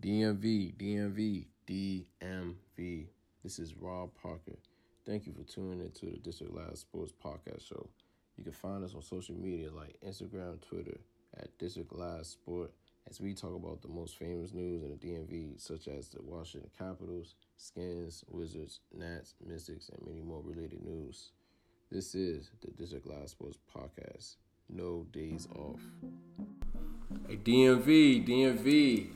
[0.00, 3.06] DMV, DMV, DMV.
[3.42, 4.56] This is Rob Parker.
[5.04, 7.86] Thank you for tuning into the District Live Sports Podcast Show.
[8.38, 10.98] You can find us on social media like Instagram, Twitter
[11.36, 12.72] at District Live Sport
[13.10, 16.70] as we talk about the most famous news in the DMV, such as the Washington
[16.78, 21.32] Capitals, Skins, Wizards, Nats, Mystics, and many more related news.
[21.90, 24.36] This is the District Live Sports Podcast.
[24.70, 25.80] No days off.
[27.28, 29.08] Hey, DMV, DMV,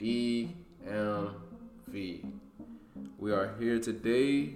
[0.00, 0.54] DMV.
[3.18, 4.54] We are here today.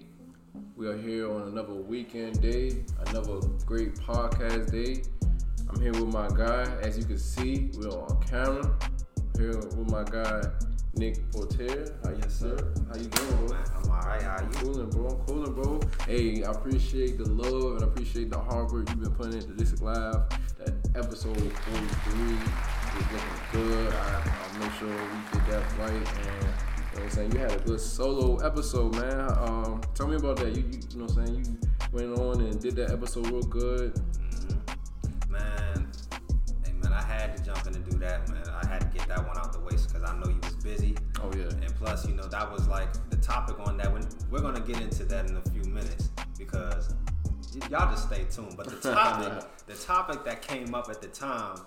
[0.74, 5.02] We are here on another weekend day, another great podcast day.
[5.68, 6.62] I'm here with my guy.
[6.80, 8.74] As you can see, we're on camera.
[9.36, 10.44] Here with my guy,
[10.94, 11.94] Nick Porter.
[12.02, 12.72] Uh, How you, sir?
[12.88, 13.58] How you doing, bro?
[13.76, 14.22] I'm alright.
[14.22, 14.48] How you?
[14.48, 15.08] Cooling, bro.
[15.08, 15.80] I'm cooling, bro.
[16.06, 19.52] Hey, I appreciate the love and I appreciate the hard work you've been putting into
[19.52, 20.22] this live.
[20.56, 23.92] That episode 43 is looking good.
[23.92, 24.22] I,
[24.52, 25.90] I'll make sure we get that right.
[25.90, 27.32] And you know what I'm saying?
[27.32, 29.20] You had a good solo episode, man.
[29.20, 30.55] Um, tell me about that.
[30.55, 31.44] You, you, you know what I'm saying?
[31.44, 33.94] You went on and did that episode real good.
[33.94, 35.32] Mm-hmm.
[35.32, 35.88] Man,
[36.64, 38.44] hey man, I had to jump in and do that, man.
[38.48, 40.97] I had to get that one out the way because I know you was busy.
[41.20, 41.44] Oh yeah.
[41.44, 43.92] And plus, you know, that was like the topic on that.
[43.92, 46.94] When we're gonna get into that in a few minutes because
[47.70, 48.56] y'all just stay tuned.
[48.56, 51.58] But the topic, the topic that came up at the time,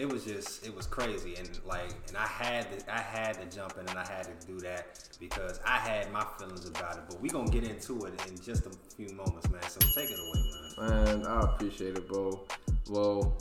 [0.00, 3.56] it was just it was crazy and like and I had to I had to
[3.56, 7.02] jump in and I had to do that because I had my feelings about it.
[7.08, 9.62] But we gonna get into it in just a few moments, man.
[9.62, 11.04] So take it away, man.
[11.04, 12.46] Man, I appreciate it, bro.
[12.88, 13.36] Well,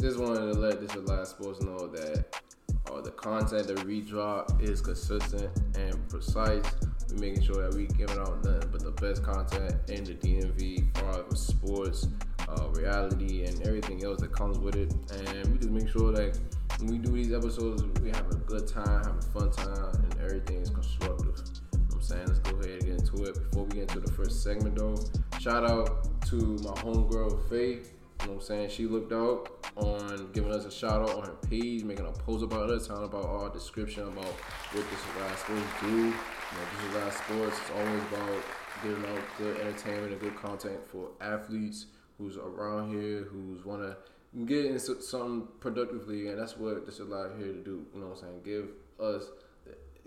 [0.00, 2.40] just wanted to let this last sports know that
[2.90, 6.64] uh, the content that we drop is consistent and precise.
[7.10, 10.96] We're making sure that we giving out nothing but the best content in the DMV,
[10.96, 12.06] far sports,
[12.50, 14.92] uh, reality, and everything else that comes with it.
[15.12, 16.38] And we just make sure that
[16.78, 20.20] when we do these episodes, we have a good time, have a fun time, and
[20.20, 21.42] everything is constructive.
[22.00, 22.26] I'm saying?
[22.28, 23.34] Let's go ahead and get into it.
[23.34, 24.96] Before we get into the first segment, though,
[25.38, 27.58] shout out to my homegirl, Faye.
[27.58, 28.70] You know what I'm saying?
[28.70, 32.42] She looked out on giving us a shout out on her page, making a post
[32.42, 35.88] about us, telling about our description about what this Live Sports do.
[35.88, 36.12] You know,
[36.72, 37.58] this is Live Sports.
[37.60, 38.42] It's always about
[38.82, 41.86] giving out good entertainment and good content for athletes
[42.20, 43.96] who's around here, who's want to
[44.44, 47.86] get into something productively, and that's what this is Live here to do.
[47.94, 48.40] You know what I'm saying?
[48.44, 48.68] Give
[49.04, 49.24] us,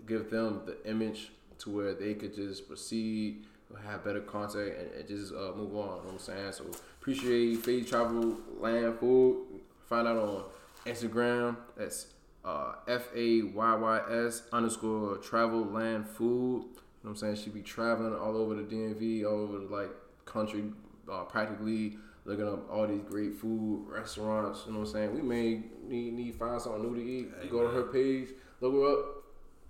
[0.06, 3.44] give them the image to where they could just proceed
[3.86, 5.74] have better content and, and just uh, move on.
[5.74, 6.52] You know what I'm saying?
[6.52, 6.64] So
[7.00, 9.46] appreciate Faye's Travel Land Food.
[9.88, 10.44] Find out on
[10.86, 11.56] Instagram.
[11.76, 12.06] That's
[12.44, 16.62] uh, F A Y Y S underscore Travel Land Food.
[16.62, 17.36] You know what I'm saying?
[17.36, 19.90] She be traveling all over the DMV, all over the like
[20.24, 20.64] country,
[21.10, 24.62] uh, practically looking up all these great food restaurants.
[24.66, 25.14] You know what I'm saying?
[25.14, 27.28] We may need need find something new to eat.
[27.40, 28.28] Hey, Go to her page,
[28.60, 29.06] look her up.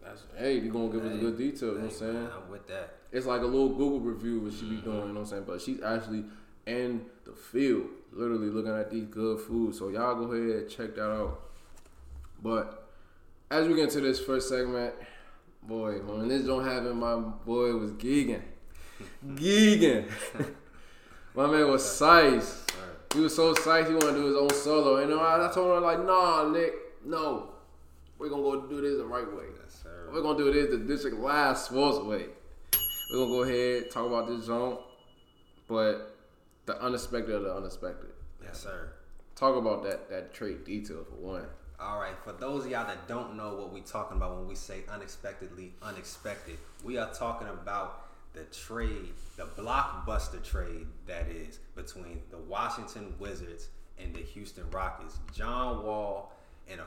[0.02, 1.68] That's hey, you gonna give us a good detail.
[1.70, 2.14] You know what I'm saying?
[2.14, 2.94] man, I'm with that.
[3.10, 5.44] it's like a little Google review what she be doing, you know what I'm saying?
[5.46, 6.24] But she's actually
[6.66, 9.78] in the field, literally looking at these good foods.
[9.78, 11.40] So y'all go ahead and check that out.
[12.42, 12.86] But
[13.50, 14.94] as we get into this first segment,
[15.62, 18.42] boy, when this don't happen, my boy was gigging.
[19.34, 20.06] gigging.
[21.34, 22.64] my man was size.
[23.12, 24.96] He was so psyched he wanted to do his own solo.
[24.96, 26.72] And I, I told him like, nah, Nick,
[27.04, 27.50] no.
[28.18, 29.44] We're gonna go do this the right way.
[29.62, 30.08] Yes, sir.
[30.12, 32.26] We're gonna do this the district last sports way.
[33.12, 34.78] We're gonna go ahead talk about this zone,
[35.68, 36.16] but
[36.66, 38.10] the unexpected of the unexpected.
[38.42, 38.92] Yes, sir.
[39.36, 41.46] Talk about that that trade detail for one.
[41.78, 44.54] All right, for those of y'all that don't know what we're talking about when we
[44.54, 52.20] say unexpectedly unexpected, we are talking about the trade, the blockbuster trade that is between
[52.30, 53.68] the Washington Wizards
[53.98, 55.18] and the Houston Rockets.
[55.32, 56.32] John Wall
[56.68, 56.86] and a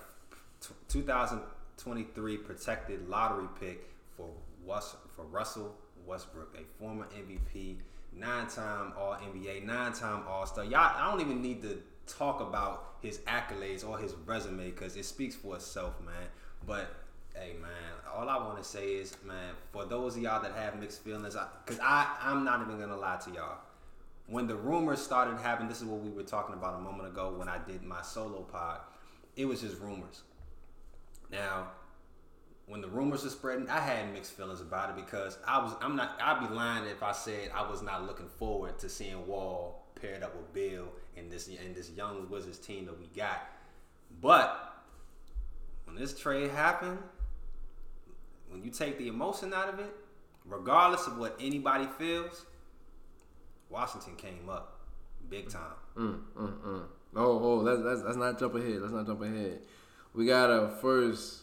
[0.90, 4.30] 2023 protected lottery pick for
[4.66, 5.75] Wes- for Russell
[6.06, 7.78] Westbrook, a former MVP,
[8.13, 10.66] nine-time All NBA, nine-time All Star.
[10.66, 15.06] Y'all, I don't even need to talk about his accolades or his resume because it
[15.06, 16.28] speaks for itself, man.
[16.66, 16.94] But
[17.40, 17.72] hey, man,
[18.16, 21.36] all I want to say is, man, for those of y'all that have mixed feelings,
[21.66, 23.57] because I, I'm not even gonna lie to y'all.
[24.28, 27.34] When the rumors started happening, this is what we were talking about a moment ago
[27.38, 28.80] when I did my solo pod.
[29.36, 30.24] It was just rumors.
[31.31, 31.68] Now,
[32.66, 35.95] when the rumors were spreading, I had mixed feelings about it because I was I'm
[35.95, 39.86] not I'd be lying if I said I was not looking forward to seeing Wall
[39.95, 43.48] paired up with Beal and this and this young Wizards team that we got.
[44.22, 44.83] But
[45.86, 47.00] when this trade happened,
[48.49, 49.94] when you take the emotion out of it,
[50.45, 52.45] regardless of what anybody feels,
[53.69, 54.79] Washington came up
[55.29, 55.75] big time.
[55.97, 56.83] Mm, mm, mm.
[57.15, 58.81] Oh, oh, let's, let's let's not jump ahead.
[58.81, 59.59] Let's not jump ahead.
[60.13, 61.41] We gotta first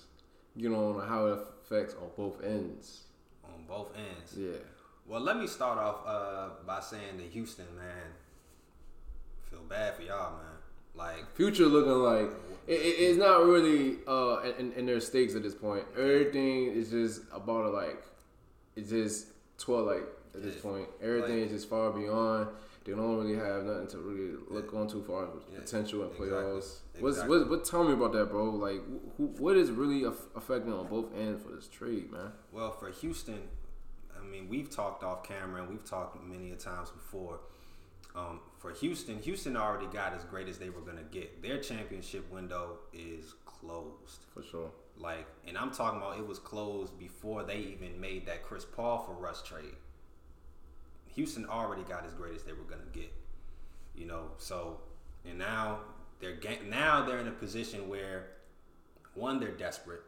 [0.56, 3.02] you know, on how it affects on both ends.
[3.44, 4.34] On both ends.
[4.36, 4.58] Yeah.
[5.06, 8.12] Well, let me start off uh, by saying that Houston, man,
[9.50, 10.53] feel bad for y'all, man.
[10.94, 12.30] Like Future looking like
[12.66, 15.84] it, it, it's not really uh in, in their stakes at this point.
[15.96, 18.02] Everything is just about to like
[18.76, 19.26] it's just
[19.58, 20.02] twilight
[20.34, 20.62] at this Yeah.
[20.62, 20.88] point.
[21.02, 22.48] Everything Like- is just far beyond.
[22.84, 26.08] They don't really have nothing to really look on too far with Yeah, potential in
[26.08, 26.28] exactly.
[26.28, 26.78] playoffs.
[27.00, 27.38] What's, Exactly.
[27.38, 28.50] what, what tell me about that, bro?
[28.50, 28.82] Like,
[29.16, 32.32] who, what is really aff- affecting on both ends for this trade, man?
[32.52, 33.40] Well, for Houston,
[34.14, 37.40] I mean, we've talked off camera and we've talked many a times before.
[38.14, 41.42] Um, for Houston, Houston already got as great as they were gonna get.
[41.42, 44.24] Their championship window is closed.
[44.32, 44.70] For sure.
[44.96, 49.04] Like, and I'm talking about it was closed before they even made that Chris Paul
[49.04, 49.74] for Russ trade.
[51.16, 53.12] Houston already got as great as they were gonna get,
[53.96, 54.30] you know.
[54.38, 54.80] So,
[55.24, 55.80] and now
[56.20, 58.28] they're ga- now they're in a position where
[59.14, 60.02] one they're desperate,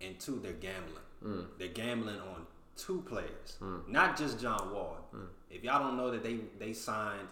[0.00, 1.02] and two they're gambling.
[1.58, 2.46] They're gambling on
[2.76, 3.78] two players, hmm.
[3.88, 4.98] not just John Wall.
[5.10, 5.24] Hmm.
[5.50, 7.28] If y'all don't know that they they signed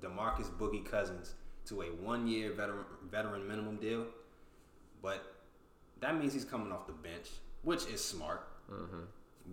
[0.00, 1.34] Demarcus Boogie Cousins
[1.66, 4.06] to a one year veteran veteran minimum deal,
[5.02, 5.34] but
[6.00, 7.28] that means he's coming off the bench,
[7.62, 8.48] which is smart.
[8.70, 9.02] Mm-hmm.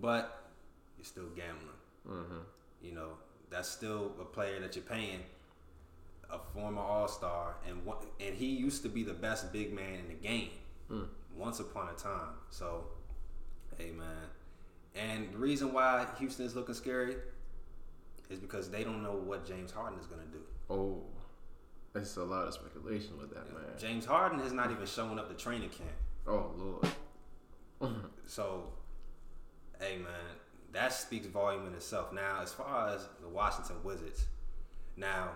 [0.00, 0.50] But
[0.98, 1.80] you're still gambling.
[2.08, 2.38] Mm-hmm.
[2.82, 3.08] You know,
[3.50, 5.20] that's still a player that you're paying
[6.30, 10.00] a former All Star, and one, and he used to be the best big man
[10.00, 10.50] in the game
[10.88, 11.04] hmm.
[11.36, 12.34] once upon a time.
[12.50, 12.84] So,
[13.78, 14.28] hey man,
[14.96, 17.16] and the reason why Houston is looking scary
[18.30, 20.40] is because they don't know what James Harden is going to do.
[20.70, 21.02] Oh,
[21.94, 23.62] it's a lot of speculation with that, man.
[23.78, 25.90] James Harden is not even showing up to training camp.
[26.26, 26.88] Oh, Lord.
[28.28, 28.70] So,
[29.78, 30.36] hey man,
[30.72, 32.12] that speaks volume in itself.
[32.12, 34.24] Now, as far as the Washington Wizards,
[34.96, 35.30] now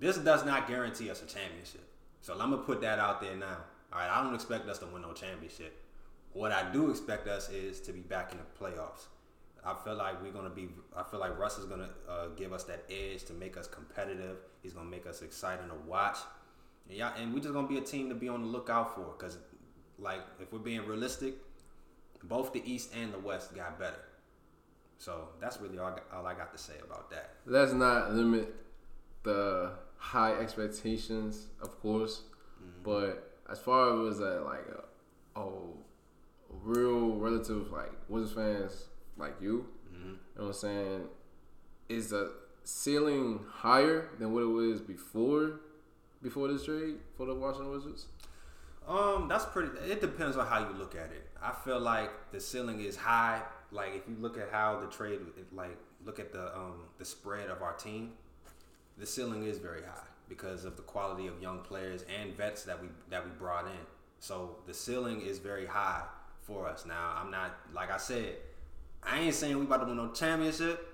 [0.00, 1.88] this does not guarantee us a championship.
[2.20, 3.56] So I'm gonna put that out there now.
[3.92, 5.80] All right, I don't expect us to win no championship.
[6.32, 9.06] What I do expect us is to be back in the playoffs.
[9.64, 10.68] I feel like we're gonna be.
[10.96, 14.38] I feel like Russ is gonna uh, give us that edge to make us competitive.
[14.62, 16.16] He's gonna make us exciting to watch.
[16.88, 19.04] And yeah, and we're just gonna be a team to be on the lookout for.
[19.18, 19.38] Cause,
[19.98, 21.34] like, if we're being realistic,
[22.22, 24.00] both the East and the West got better.
[24.98, 27.34] So that's really all I got, all I got to say about that.
[27.46, 28.54] Let's not limit
[29.22, 32.22] the high expectations, of course,
[32.82, 34.66] but as far as a, like
[35.36, 35.50] a, a
[36.62, 38.84] real relative like Wizards fans
[39.16, 41.08] like you, you know what I'm saying,
[41.88, 42.32] is the
[42.64, 45.60] ceiling higher than what it was before
[46.22, 48.06] before this trade for the Washington Wizards?
[48.88, 49.70] Um, that's pretty.
[49.90, 51.28] It depends on how you look at it.
[51.42, 53.42] I feel like the ceiling is high.
[53.70, 55.20] Like if you look at how the trade,
[55.52, 58.12] like look at the um the spread of our team,
[58.98, 62.80] the ceiling is very high because of the quality of young players and vets that
[62.80, 63.86] we that we brought in.
[64.18, 66.02] So the ceiling is very high
[66.50, 66.84] for us.
[66.84, 68.36] Now I'm not like I said,
[69.02, 70.86] I ain't saying we about to win no championship.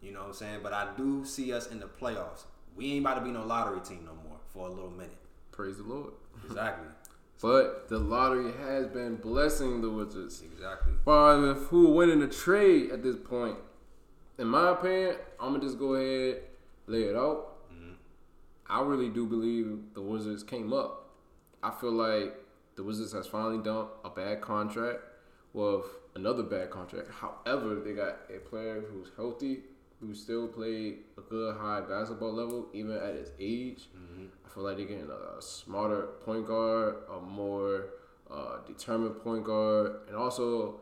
[0.00, 0.60] You know what I'm saying?
[0.62, 2.44] But I do see us in the playoffs.
[2.76, 5.16] We ain't about to be no lottery team no more for a little minute.
[5.50, 6.12] Praise the Lord.
[6.44, 6.88] Exactly.
[7.40, 10.44] But the lottery has been blessing the Wizards.
[10.44, 10.92] Exactly.
[11.04, 13.56] as who will win the trade at this point,
[14.38, 16.42] in my opinion, I'm gonna just go ahead
[16.86, 17.54] lay it out.
[17.74, 17.94] Mm-hmm.
[18.68, 21.10] I really do believe the Wizards came up.
[21.64, 22.32] I feel like
[22.76, 25.00] the Wizards has finally done a bad contract
[25.52, 25.84] with
[26.14, 27.08] another bad contract.
[27.10, 29.60] However, they got a player who's healthy,
[30.00, 33.88] who still played a good high basketball level even at his age.
[34.44, 37.86] I feel like they're getting a, smarter point guard, a more
[38.30, 40.80] uh, determined point guard, and also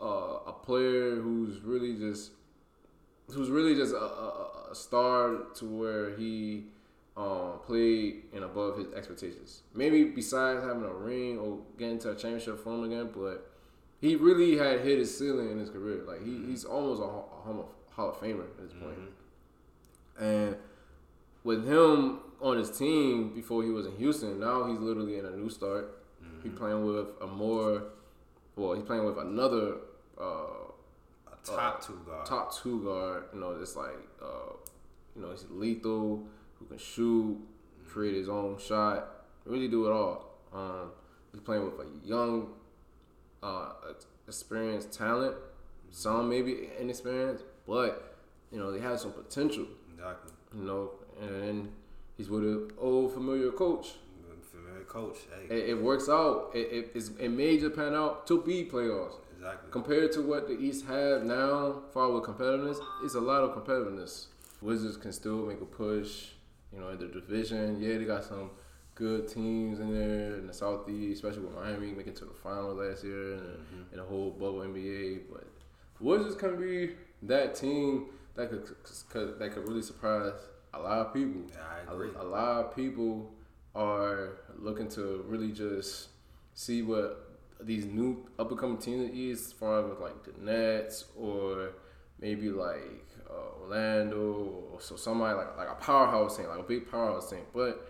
[0.00, 2.32] uh, a player who's really just
[3.28, 6.64] who's really just a, a, a star to where he
[7.20, 9.62] um, played and above his expectations.
[9.74, 13.50] Maybe besides having a ring or getting to a championship form again, but
[14.00, 16.02] he really had hit his ceiling in his career.
[16.06, 18.98] Like he, he's almost a, Hall- a Hall of- Hall of Famer at this point.
[20.18, 20.56] And
[21.44, 25.30] with him on his team before he was in Houston, now he's literally in a
[25.36, 25.96] new start.
[26.42, 27.84] He's playing with a more,
[28.56, 29.74] well, he's playing with another
[30.18, 32.24] uh, A top two guard.
[32.26, 33.24] top two guard.
[33.34, 34.52] You know, it's like, uh,
[35.16, 36.24] you know, he's lethal,
[36.60, 37.36] who can shoot,
[37.88, 39.08] create his own shot,
[39.44, 40.36] really do it all.
[40.54, 40.92] Um,
[41.32, 42.50] he's playing with a young,
[43.42, 43.72] uh,
[44.28, 45.34] experienced talent,
[45.90, 48.16] some maybe inexperienced, but
[48.52, 49.66] you know they have some potential.
[49.92, 50.32] Exactly.
[50.56, 50.90] You know,
[51.20, 51.72] and
[52.16, 53.94] he's with an old familiar coach.
[54.50, 55.18] Familiar coach.
[55.48, 55.54] Hey.
[55.54, 56.50] It, it works out.
[56.54, 59.14] It, it, it made Japan out to be playoffs.
[59.36, 59.70] Exactly.
[59.70, 64.26] Compared to what the East have now, far with competitiveness, it's a lot of competitiveness.
[64.60, 66.30] Wizards can still make a push,
[66.72, 67.80] you know, in the division.
[67.80, 68.50] Yeah, they got some
[68.94, 73.04] good teams in there in the Southeast, especially with Miami making to the final last
[73.04, 73.82] year and, Mm-hmm.
[73.92, 75.20] and the whole bubble NBA.
[75.32, 75.46] But
[75.98, 80.32] the Wizards can be that team that could, that could really surprise
[80.74, 81.42] a lot of people.
[81.50, 81.56] Yeah,
[81.88, 82.22] I A-.
[82.22, 83.32] A, lot of people
[83.74, 86.08] are looking to really just
[86.54, 87.26] see what
[87.62, 91.70] these new up and coming teams is, as far as like the Nets or
[92.20, 96.90] maybe like uh, Orlando or so somebody like like a powerhouse team, like a big
[96.90, 97.46] powerhouse team.
[97.54, 97.86] But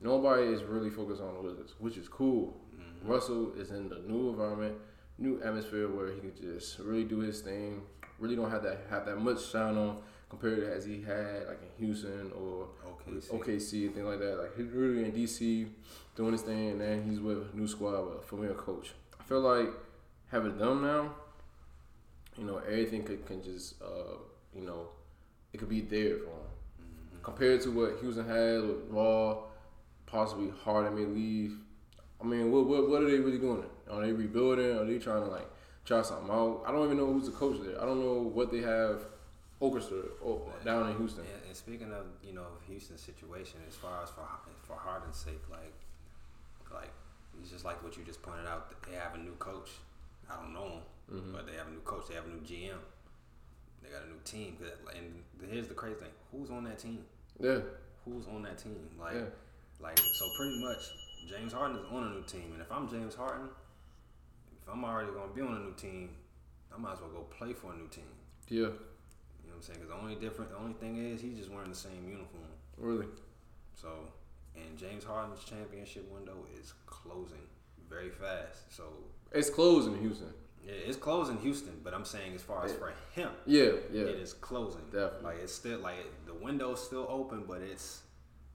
[0.00, 2.60] nobody is really focused on the Wizards, which is cool.
[3.04, 4.76] Russell is in the new environment,
[5.18, 7.82] new atmosphere where he can just really do his thing.
[8.18, 9.98] Really don't have that have that much shine on
[10.30, 13.28] compared to as he had like in Houston or OKC.
[13.28, 14.38] OKC and things like that.
[14.38, 15.68] Like he's really in DC
[16.16, 18.92] doing his thing, and then he's with a new squad with a familiar coach.
[19.20, 19.68] I feel like
[20.30, 21.14] having them now,
[22.38, 24.16] you know, everything could can just uh,
[24.56, 24.88] you know,
[25.52, 27.20] it could be there for him.
[27.22, 29.38] Compared to what Houston had with Raw,
[30.06, 31.56] possibly Harden may leave.
[32.20, 33.64] I mean, what what what are they really doing?
[33.90, 34.76] Are they rebuilding?
[34.78, 35.48] Are they trying to like
[35.84, 36.64] try something out?
[36.66, 37.80] I don't even know who's the coach there.
[37.80, 39.00] I don't know what they have
[39.60, 41.24] orchestrated oh, down in Houston.
[41.24, 44.26] And, and speaking of you know Houston's situation, as far as for
[44.66, 45.72] for Harden's sake, like
[46.72, 46.92] like
[47.40, 48.70] it's just like what you just pointed out.
[48.88, 49.70] They have a new coach.
[50.30, 50.80] I don't know him,
[51.12, 51.32] Mm-hmm.
[51.32, 52.08] but they have a new coach.
[52.08, 52.80] They have a new GM.
[53.84, 54.56] They got a new team.
[54.96, 57.04] And here's the crazy thing: who's on that team?
[57.38, 57.58] Yeah,
[58.04, 58.76] Who's on that team?
[58.98, 59.24] Like, Yeah.
[59.80, 60.78] like so pretty much
[61.28, 63.48] James Harden is on a new team, and if I'm James Harden,
[64.62, 66.10] if I'm already gonna be on a new team,
[66.74, 68.04] I might as well go play for a new team.
[68.48, 68.70] yeah, You know
[69.46, 69.78] what I'm saying?
[69.80, 72.44] Because the only different, the only thing is he's just wearing the same uniform.
[72.76, 73.06] really.
[73.74, 73.88] So,
[74.56, 77.42] and James Harden's championship window is closing
[77.88, 78.72] very fast.
[78.74, 78.84] So,
[79.32, 80.32] It's closing in Houston.
[80.66, 84.02] Yeah, it's closing in Houston, but I'm saying as far as for him, Yeah, yeah.
[84.02, 84.82] it is closing.
[84.90, 85.24] Definitely.
[85.24, 88.02] Like it's still like the window's still open, but it's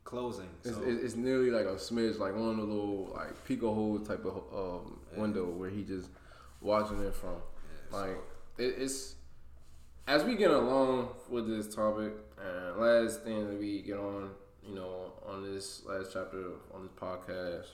[0.03, 0.47] closing.
[0.63, 3.73] It's, So it's, it's nearly like a smidge, like one of the little like Pico
[3.73, 6.09] hole type of um, window where he just
[6.61, 7.35] watching it from.
[7.35, 8.17] Yeah, so- Like
[8.57, 9.15] it, it's
[10.07, 12.13] as we get along with this topic,
[12.43, 14.31] and last thing that we get on,
[14.67, 17.67] you know, on this last chapter on this podcast,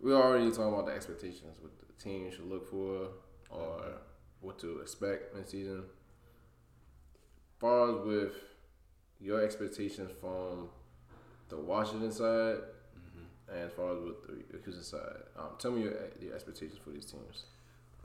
[0.00, 3.08] we already talking about the expectations, what the team should look for,
[3.50, 3.82] or
[4.40, 5.84] what to expect in season.
[7.58, 8.32] far as with
[9.20, 10.68] your expectations from
[11.48, 12.58] the Washington side,
[12.98, 13.54] Mm-hmm.
[13.54, 16.90] and as far as with the Houston side, um, tell me your, your expectations for
[16.90, 17.44] these teams.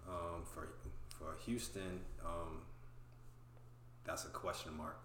[0.08, 0.70] um, for
[1.10, 2.62] for Houston, um,
[4.04, 4.98] that's a question mark.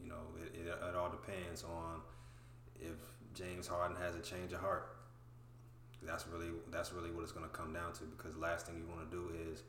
[0.00, 2.00] You know, it, it, it all depends on
[2.80, 2.94] if
[3.34, 4.97] James Harden has a change of heart.
[6.02, 8.04] That's really that's really what it's going to come down to.
[8.16, 9.62] Because the last thing you want to do is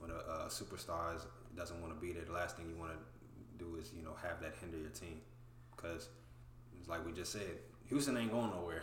[0.00, 1.22] when a, a superstar is,
[1.56, 2.24] doesn't want to be there.
[2.24, 5.20] The last thing you want to do is you know have that hinder your team.
[5.76, 6.08] Because
[6.80, 7.58] it's like we just said,
[7.88, 8.82] Houston ain't going nowhere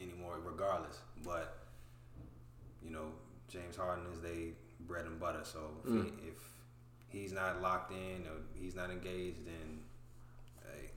[0.00, 0.98] anymore, regardless.
[1.24, 1.56] But
[2.84, 3.06] you know,
[3.48, 5.40] James Harden is they bread and butter.
[5.44, 6.04] So if, Mm.
[6.04, 6.38] he, if
[7.08, 9.80] he's not locked in or he's not engaged, then
[10.66, 10.90] hey,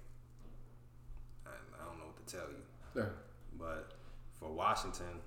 [1.46, 1.50] I,
[1.82, 2.64] I don't know what to tell you.
[3.02, 3.10] Yeah.
[3.58, 3.94] But
[4.40, 5.22] for Washington,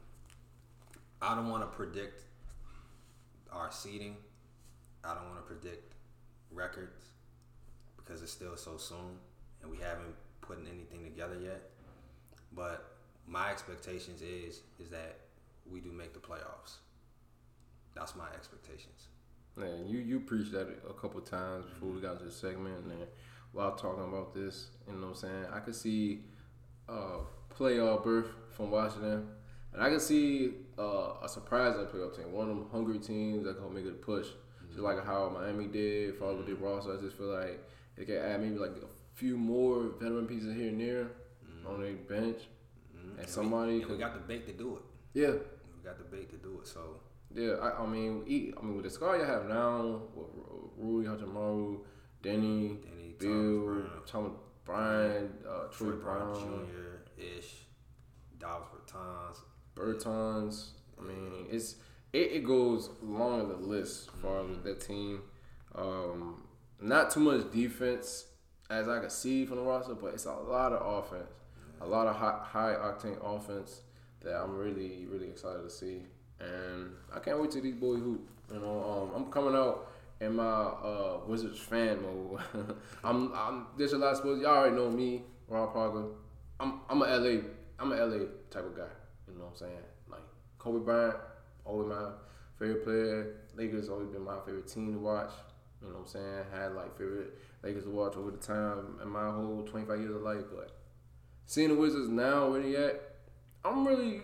[1.22, 2.24] I don't want to predict
[3.52, 4.16] our seeding.
[5.04, 5.94] I don't want to predict
[6.50, 7.06] records
[7.96, 9.18] because it's still so soon
[9.62, 11.62] and we haven't put anything together yet.
[12.52, 12.96] But
[13.26, 15.18] my expectations is is that
[15.70, 16.78] we do make the playoffs.
[17.94, 19.08] That's my expectations.
[19.56, 23.06] Man, you you preached that a couple times before we got to the segment, and
[23.52, 25.46] while talking about this, you know what I'm saying?
[25.52, 26.20] I could see
[26.88, 27.18] uh,
[27.56, 29.28] playoff berth from Washington,
[29.72, 33.58] and I can see uh, a surprising playoff team, one of them hungry teams that
[33.58, 34.26] can make it a push,
[34.68, 36.96] just like how Miami did, all with the roster.
[36.96, 37.62] I just feel like
[37.96, 41.06] they can add maybe like a few more veteran pieces here and there
[41.66, 42.48] on their bench,
[42.96, 43.10] Mhm.
[43.10, 44.82] and we- somebody and we got the bait to do it.
[45.14, 45.32] yeah.
[45.32, 46.66] We got the bait to do it.
[46.66, 47.00] So
[47.32, 50.26] Yeah, I, I mean, he, I mean, with the squad you have now, with
[50.76, 51.78] Rui Hachimura,
[52.22, 54.02] Denny, Denny, Beal, Brown.
[54.04, 54.32] Thomas
[54.64, 57.66] Bryant, uh, Troy, Brown, Jr., Ish,
[58.38, 59.38] Davis Bertans.
[59.80, 60.70] Bertans.
[60.98, 61.76] I mean, it's
[62.12, 65.22] it, it goes along the list as far as with that team.
[65.74, 66.42] Um,
[66.80, 68.26] not too much defense
[68.68, 71.30] as I can see from the roster, but it's a lot of offense,
[71.80, 73.82] a lot of high, high octane offense
[74.22, 76.02] that I'm really really excited to see,
[76.38, 78.28] and I can't wait to these boys hoop.
[78.52, 82.40] You know, um, I'm coming out in my uh, Wizards fan mode.
[83.04, 84.42] I'm, I'm there's a lot of sports.
[84.42, 86.04] Y'all already know me, Ron Parker.
[86.58, 87.40] I'm I'm a LA
[87.78, 88.82] I'm a LA type of guy.
[89.40, 89.84] You know what I'm saying?
[90.10, 90.20] Like
[90.58, 91.16] Kobe Bryant,
[91.64, 92.10] always my
[92.58, 93.36] favorite player.
[93.56, 95.30] Lakers always been my favorite team to watch.
[95.80, 96.44] You know what I'm saying?
[96.52, 100.20] Had like favorite Lakers to watch over the time in my whole 25 years of
[100.20, 100.42] life.
[100.54, 100.76] But
[101.46, 103.00] seeing the Wizards now where they at,
[103.64, 104.20] I'm really,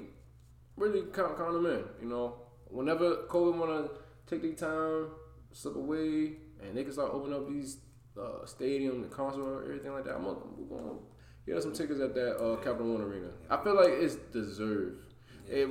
[0.76, 1.84] really count count them in.
[2.02, 2.34] You know,
[2.66, 3.88] whenever COVID wanna
[4.26, 5.12] take their time,
[5.52, 7.78] slip away, and they can start opening up these
[8.20, 10.98] uh, stadium and concert and everything like that, I'm gonna, we're gonna
[11.46, 13.28] get some tickets at that uh, Capital One Arena.
[13.48, 15.05] I feel like it's deserved.
[15.48, 15.68] It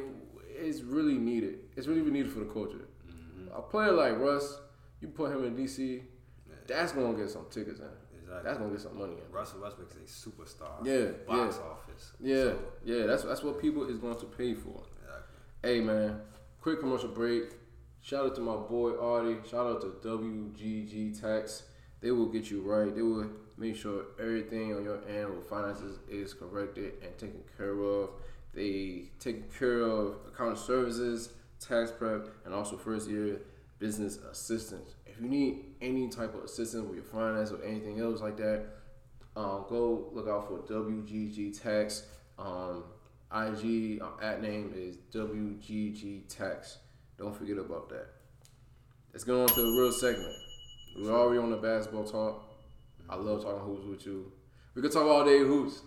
[0.57, 1.59] it's really needed.
[1.75, 2.87] It's really needed for the culture.
[3.07, 3.53] Mm-hmm.
[3.55, 4.59] A player like Russ,
[5.01, 6.01] you put him in DC,
[6.67, 7.87] that's gonna get some tickets in.
[8.17, 8.43] Exactly.
[8.43, 9.31] That's gonna get some money in.
[9.31, 10.83] Russell Westbrook is a superstar.
[10.83, 11.69] Yeah, Box yeah.
[11.69, 12.11] office.
[12.19, 14.81] Yeah, So, yeah, that's that's what people is going to pay for.
[15.03, 15.37] exactly.
[15.63, 16.21] Hey man,
[16.61, 17.43] quick commercial break.
[18.01, 19.37] Shout out to my boy Artie.
[19.49, 21.63] Shout out to WGG Tax.
[22.01, 22.93] They will get you right.
[22.93, 23.27] They will
[23.57, 28.09] make sure everything on your end with finances is corrected and taken care of.
[28.55, 33.41] They take care of accounting services, tax prep, and also first year
[33.79, 34.95] business assistance.
[35.05, 38.65] If you need any type of assistance with your finance or anything else like that,
[39.35, 42.03] um, go look out for WGG Tax.
[42.39, 42.85] Um,
[43.33, 46.77] IG uh, at name is WGG Tax.
[47.17, 48.07] Don't forget about that.
[49.11, 50.35] Let's get on to the real segment.
[50.97, 52.43] We're already on the basketball talk.
[53.09, 54.31] I love talking hoops with you.
[54.73, 55.81] We could talk all day hoops,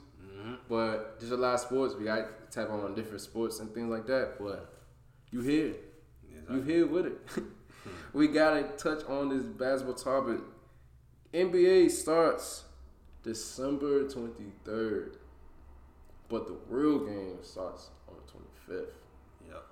[0.69, 1.95] but there's a lot of sports.
[1.95, 4.38] We got tap on different sports and things like that.
[4.38, 4.73] But
[5.31, 5.75] you here,
[6.50, 7.19] you here with it.
[8.12, 10.40] we gotta touch on this basketball topic.
[11.35, 12.64] NBA starts
[13.23, 15.17] December 23rd,
[16.28, 18.87] but the real game starts on the 25th.
[19.47, 19.64] Yep.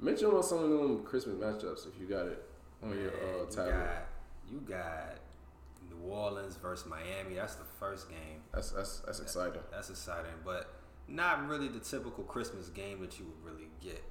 [0.00, 2.44] Mention on some of them Christmas matchups if you got it
[2.82, 4.06] on your uh, you got
[4.50, 5.18] you got
[5.90, 7.36] New Orleans versus Miami.
[7.36, 8.42] That's the first game.
[8.52, 9.60] That's that's that's exciting.
[9.70, 10.77] That's exciting, but
[11.08, 14.02] not really the typical Christmas game that you would really get.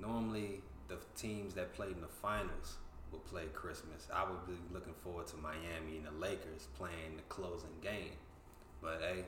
[0.00, 2.76] Normally, the teams that played in the finals
[3.12, 4.08] would play Christmas.
[4.12, 8.12] I would be looking forward to Miami and the Lakers playing the closing game.
[8.80, 9.24] But hey,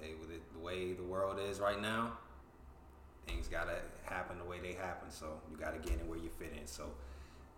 [0.00, 2.18] hey, with it, the way the world is right now,
[3.26, 5.10] things gotta happen the way they happen.
[5.10, 6.66] So you gotta get in where you fit in.
[6.66, 6.90] So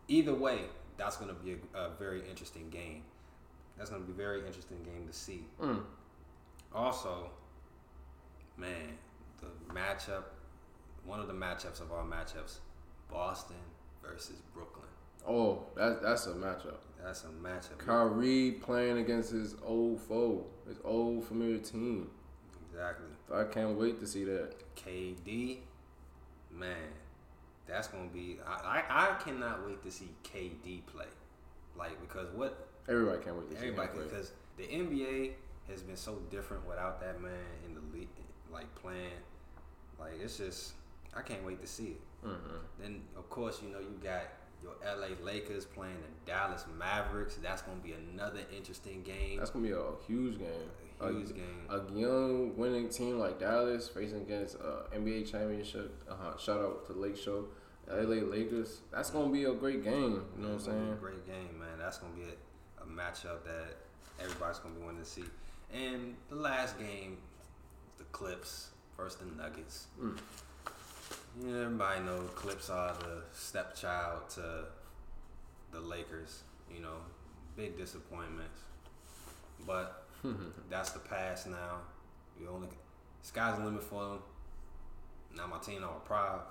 [0.08, 0.60] either way,
[0.96, 3.02] that's gonna be a, a very interesting game.
[3.76, 5.44] That's gonna be a very interesting game to see.
[5.60, 5.82] Mm.
[6.72, 7.30] Also,
[8.60, 8.98] man,
[9.40, 10.24] the matchup,
[11.04, 12.58] one of the matchups of all matchups,
[13.10, 13.56] Boston
[14.02, 14.86] versus Brooklyn.
[15.26, 16.76] Oh, that's that's a matchup.
[17.02, 17.78] That's a matchup.
[17.78, 22.10] Kyrie playing against his old foe, his old familiar team.
[22.70, 23.06] Exactly.
[23.34, 24.54] I can't wait to see that.
[24.76, 25.58] KD,
[26.52, 26.76] man,
[27.66, 28.38] that's gonna be.
[28.46, 31.06] I, I I cannot wait to see KD play,
[31.76, 34.04] like because what Everybody can't wait to see him everybody play.
[34.04, 35.32] because the NBA
[35.68, 37.32] has been so different without that man
[37.66, 38.08] in the league,
[38.52, 39.10] like playing.
[39.98, 40.72] Like it's just
[41.16, 42.00] I can't wait to see it.
[42.26, 42.60] Mhm.
[42.78, 44.22] Then of course you know you got
[44.62, 47.36] your LA Lakers playing the Dallas Mavericks.
[47.42, 49.38] That's gonna be another interesting game.
[49.38, 50.70] That's gonna be a huge game.
[51.00, 51.66] A huge a, game.
[51.70, 55.94] A young winning team like Dallas facing against uh, NBA championship.
[56.10, 56.36] Uh-huh.
[56.36, 57.46] Shout out to Lake Show,
[57.88, 58.80] LA Lakers.
[58.92, 59.94] That's gonna be a great game.
[60.36, 60.98] You know what I'm It's gonna be saying?
[61.00, 61.78] great game, man.
[61.78, 63.76] That's gonna be a, a matchup that
[64.22, 65.24] everybody's gonna be wanting to see.
[65.72, 67.16] And the last game,
[68.12, 69.86] Clips versus the Nuggets.
[70.00, 70.18] Mm.
[71.42, 74.64] Yeah, everybody know Clips are the stepchild to
[75.72, 76.42] the Lakers.
[76.74, 76.96] You know,
[77.56, 78.60] big disappointments,
[79.66, 80.04] but
[80.70, 81.78] that's the past now.
[82.40, 82.68] We only
[83.22, 84.18] sky's the limit for them.
[85.36, 86.42] Now my team are proud,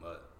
[0.00, 0.30] but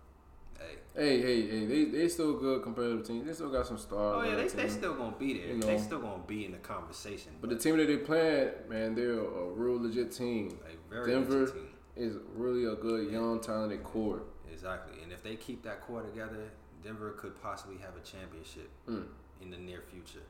[0.59, 0.75] hey.
[0.97, 1.67] Hey, hey, hey!
[1.67, 3.27] They they still good competitive team.
[3.27, 4.17] They still got some stars.
[4.17, 5.49] Oh yeah, they, they still gonna be there.
[5.55, 7.33] You they still gonna be in the conversation.
[7.40, 10.59] But the team that they playing, man, they're a real legit team.
[10.64, 11.67] a very Denver legit team.
[11.97, 14.23] is really a good young talented core.
[14.53, 16.51] Exactly, and if they keep that core together,
[16.85, 19.07] Denver could possibly have a championship Mm.
[19.43, 20.23] in the near future.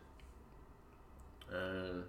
[1.53, 2.05] And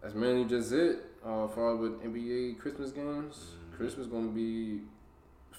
[0.00, 0.98] that's mainly just it.
[1.24, 3.76] Uh, far with NBA Christmas games, Mhm.
[3.76, 4.82] Christmas gonna be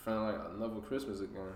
[0.03, 1.53] feeling like another Christmas again.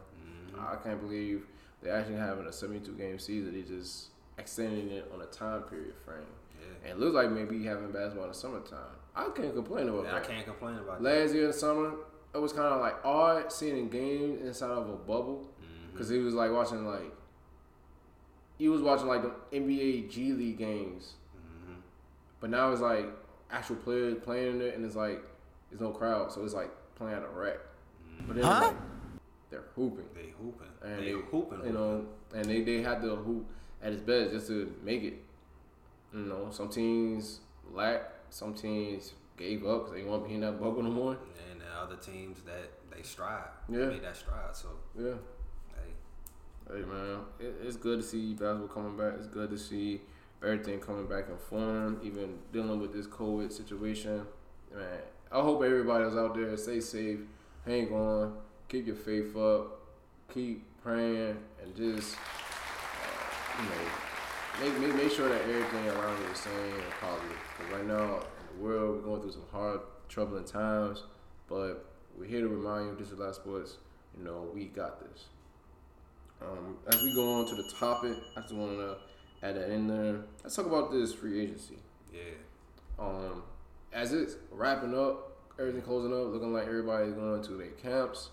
[0.54, 0.60] Mhm.
[0.60, 1.46] I can't believe
[1.82, 3.54] they actually having a 72 game season.
[3.54, 6.26] They just extending it on a time period frame.
[6.60, 8.96] Yeah, And it looks like maybe having basketball in the summertime.
[9.16, 10.14] I can't complain about I that.
[10.16, 11.22] I can't complain about that.
[11.22, 11.94] Last year in the summer,
[12.34, 15.50] it was kind of like odd seeing games inside of a bubble
[15.92, 17.14] because it was like watching like
[18.58, 21.76] he was watching like the NBA G League games, Mhm.
[22.40, 23.06] but now it's like
[23.52, 25.24] actual players playing in it, and it's like
[25.70, 27.60] there's no crowd, so it's like playing a rec.
[28.28, 28.76] But then like,
[29.50, 30.68] they're hooping, They hooping.
[30.84, 31.66] and they, they, hooping.
[31.66, 33.46] you know, and they they had to hoop
[33.82, 35.22] at its best just to make it.
[36.14, 37.40] You know, some teams
[37.72, 41.18] lack, some teams gave up because they won't be in that bubble no more.
[41.52, 43.44] and the other teams that they strive.
[43.70, 43.88] Yeah.
[43.88, 44.56] made that stride.
[44.56, 45.14] So Yeah.
[45.76, 45.92] hey,
[46.74, 49.14] Hey man, it, it's good to see basketball coming back.
[49.18, 50.02] It's good to see
[50.42, 52.00] everything coming back in form.
[52.04, 54.26] Even dealing with this COVID situation,
[54.74, 55.00] man.
[55.32, 57.20] I hope everybody that's out there stay safe,
[57.66, 58.38] hang on,
[58.70, 59.82] keep your faith up,
[60.34, 66.32] keep praying, and just uh, you know make, make make sure that everything around you
[66.32, 67.38] is sane and positive.
[67.58, 71.04] Because right now in the world we're going through some hard, troubling times,
[71.48, 73.78] but we're here to remind you, this is Last Sports.
[74.18, 75.26] You know, we got this.
[76.42, 78.96] Um, as we go on to the topic, I just want to
[79.44, 80.22] add that in there.
[80.44, 81.78] Let's talk about this free agency.
[82.14, 82.22] Yeah.
[82.98, 83.44] Um,
[83.92, 88.30] as it's wrapping up, everything closing up, looking like everybody's going to their camps.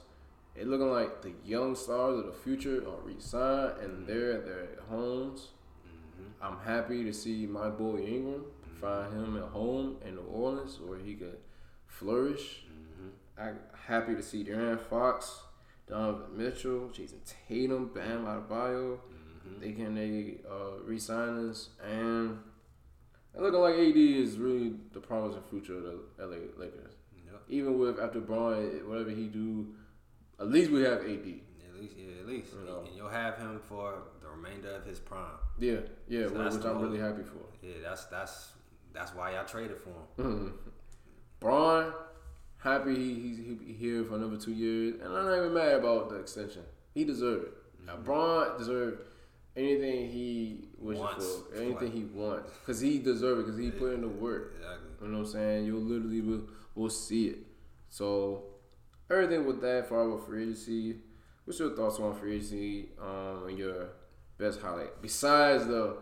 [0.54, 4.68] It looking like the young stars of the future are re-signed and they're at their
[4.88, 5.48] homes.
[5.86, 6.44] Mm-hmm.
[6.44, 8.44] I'm happy to see my boy Ingram
[8.80, 11.38] find him at home in New Orleans where he could
[11.86, 12.64] flourish.
[12.68, 13.40] Mm-hmm.
[13.40, 15.40] I'm happy to see De'Aaron Fox,
[15.88, 18.98] Donovan Mitchell, Jayson Tatum, Bam Adebayo.
[18.98, 19.60] Mm-hmm.
[19.60, 22.38] They can they uh, re-signings and
[23.34, 26.92] it looking like AD is really the promising future of the LA Lakers.
[27.48, 29.74] Even with after Bron, whatever he do,
[30.40, 31.06] at least we have AD.
[31.68, 32.82] At least, yeah, at least, You know.
[32.86, 35.38] and you'll have him for the remainder of his prime.
[35.58, 35.78] Yeah,
[36.08, 37.44] yeah, So which, which I'm really happy for.
[37.66, 38.52] Yeah, that's that's
[38.92, 40.26] that's why I traded for him.
[40.26, 40.52] Mhm.
[41.40, 41.92] Bron,
[42.58, 46.10] happy he, he's he, here for another two years, and I'm not even mad about
[46.10, 46.62] the extension.
[46.94, 47.52] He deserved it.
[47.84, 49.02] Now Bron deserved
[49.56, 51.26] anything he wishes Wants.
[51.50, 54.54] for, anything he wants, because he deserved it, because he put in the work.
[54.56, 54.88] Exactly.
[55.02, 55.64] You know what I'm saying?
[55.66, 56.42] You literally will,
[56.74, 57.38] will see it.
[57.90, 58.44] So
[59.10, 60.96] everything with that for our free agency.
[61.44, 62.90] What's your thoughts on free agency?
[63.00, 63.88] Um, and your
[64.38, 65.96] best highlight besides the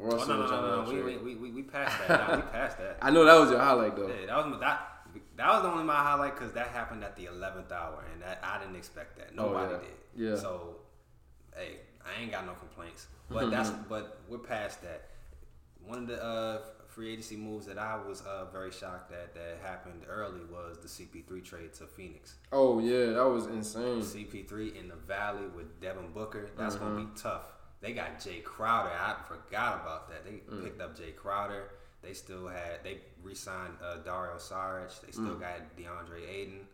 [0.00, 2.28] Oh, no, no, no, no, we, we, we, we passed that.
[2.28, 2.98] Nah, we passed that.
[3.02, 4.06] I know that was your highlight though.
[4.06, 4.94] Yeah, that was my, that.
[5.36, 8.38] That was the only my highlight because that happened at the eleventh hour, and that
[8.44, 9.34] I didn't expect that.
[9.34, 10.24] Nobody Oh, yeah.
[10.24, 10.30] did.
[10.30, 10.36] Yeah.
[10.36, 10.76] So,
[11.56, 13.08] hey, I ain't got no complaints.
[13.28, 15.08] But that's but we're past that.
[15.84, 16.60] One of the uh,
[16.98, 20.88] free agency moves that I was uh, very shocked that that happened early was the
[20.88, 22.34] CP3 trade to Phoenix.
[22.50, 24.00] Oh yeah, that was insane.
[24.02, 26.50] CP3 in the Valley with Devin Booker.
[26.58, 26.84] That's Mm-hmm.
[26.96, 27.52] gonna be tough.
[27.80, 28.90] They got Jae Crowder.
[28.90, 30.24] I forgot about that.
[30.24, 30.64] They Mm.
[30.64, 31.70] picked up Jae Crowder.
[32.02, 35.00] They still had they re-signed uh, Dario Saric.
[35.02, 35.40] They still Mm.
[35.40, 36.66] got DeAndre Ayton.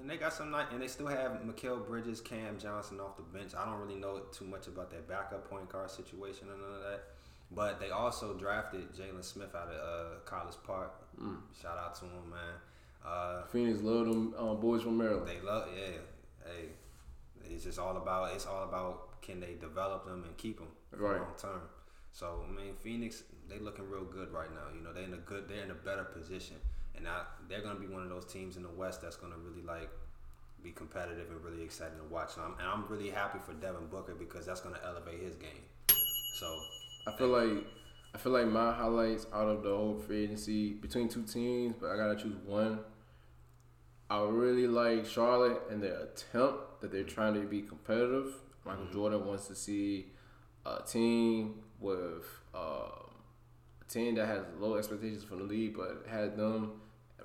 [0.00, 3.22] And they got some night, and they still have Mikal Bridges, Cam Johnson off the
[3.22, 3.54] bench.
[3.56, 6.82] I don't really know too much about that backup point guard situation and none of
[6.82, 7.02] that.
[7.52, 10.92] But they also drafted Jalen Smith out of uh, College Park.
[11.20, 11.38] Mm.
[11.60, 12.54] Shout out to him, man.
[13.04, 15.26] Uh, Phoenix love them um, boys from Maryland.
[15.26, 15.96] they love, yeah.
[16.44, 16.68] Hey,
[17.50, 20.98] it's just all about it's all about can they develop them and keep them for
[20.98, 21.20] Right.
[21.20, 21.62] long term.
[22.12, 24.72] So I mean, Phoenix they looking real good right now.
[24.74, 26.56] You know, they're in a good, they're in a better position,
[26.96, 29.62] and I, they're gonna be one of those teams in the West that's gonna really
[29.66, 29.90] like
[30.62, 32.36] be competitive and really exciting to watch.
[32.36, 35.64] And I'm, and I'm really happy for Devin Booker because that's gonna elevate his game.
[36.34, 36.46] So
[37.06, 37.66] I feel like
[38.14, 41.90] I feel like my highlights out of the whole free agency between two teams, but
[41.90, 42.80] I gotta choose one.
[44.10, 48.34] I really like Charlotte and their attempt that they're trying to be competitive.
[48.66, 50.06] Michael Jordan wants to see
[50.66, 52.58] a team with uh,
[53.80, 56.72] a team that has low expectations from the league, but had them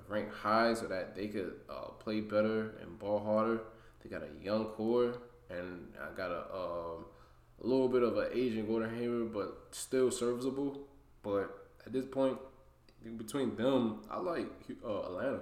[0.08, 3.60] ranked high so that they could uh, play better and ball harder.
[4.02, 5.14] They got a young core,
[5.50, 7.06] and I got a um,
[7.62, 10.86] a little bit of an Asian Gordon Hayward, but still serviceable.
[11.22, 12.38] But at this point,
[13.16, 14.46] between them, I like
[14.84, 15.40] uh, Atlanta.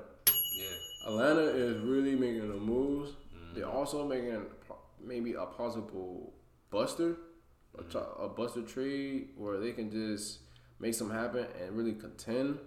[0.59, 3.13] yeah, Atlanta is really making the moves.
[3.55, 4.43] They're also making
[5.03, 6.33] maybe a possible
[6.71, 7.17] buster,
[7.79, 10.41] a, tra- a buster trade where they can just
[10.81, 12.59] make some happen and really contend.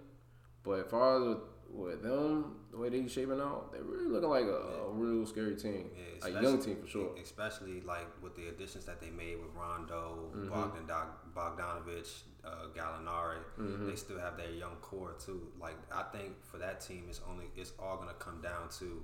[0.62, 1.36] But as far as
[1.70, 5.54] with, them, the way they shaping out, they're really looking like a, a real scary
[5.56, 7.10] team, yeah, a young team for sure.
[7.22, 10.48] Especially like with the additions that they made with Rondo, Mm-hmm.
[10.48, 10.86] Bogdan
[11.34, 13.38] Bogdanovich, uh, Gallinari.
[13.58, 13.88] Mm-hmm.
[13.88, 15.48] They still have their young core too.
[15.60, 19.02] Like I think for that team, it's only it's all gonna come down to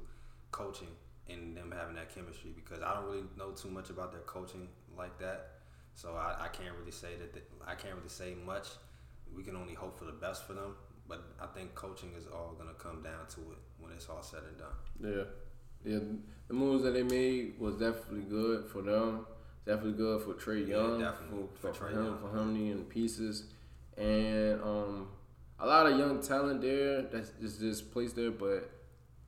[0.50, 0.88] coaching
[1.28, 4.68] and them having that chemistry because I don't really know too much about their coaching
[4.96, 5.50] like that.
[5.94, 8.68] So I, I can't really say that, that I can't really say much.
[9.34, 10.76] We can only hope for the best for them.
[11.08, 14.40] But I think coaching is all gonna come down to it when it's all said
[14.48, 15.24] and done.
[15.84, 15.98] Yeah, yeah.
[16.48, 19.26] The moves that they made was definitely good for them.
[19.66, 22.18] Definitely good for Trae Yeah, Young, definitely for, for for, Trae him, Young.
[22.18, 23.44] for Harmony and pieces,
[23.96, 25.08] and um,
[25.58, 28.70] a lot of young talent there that's just just placed there, but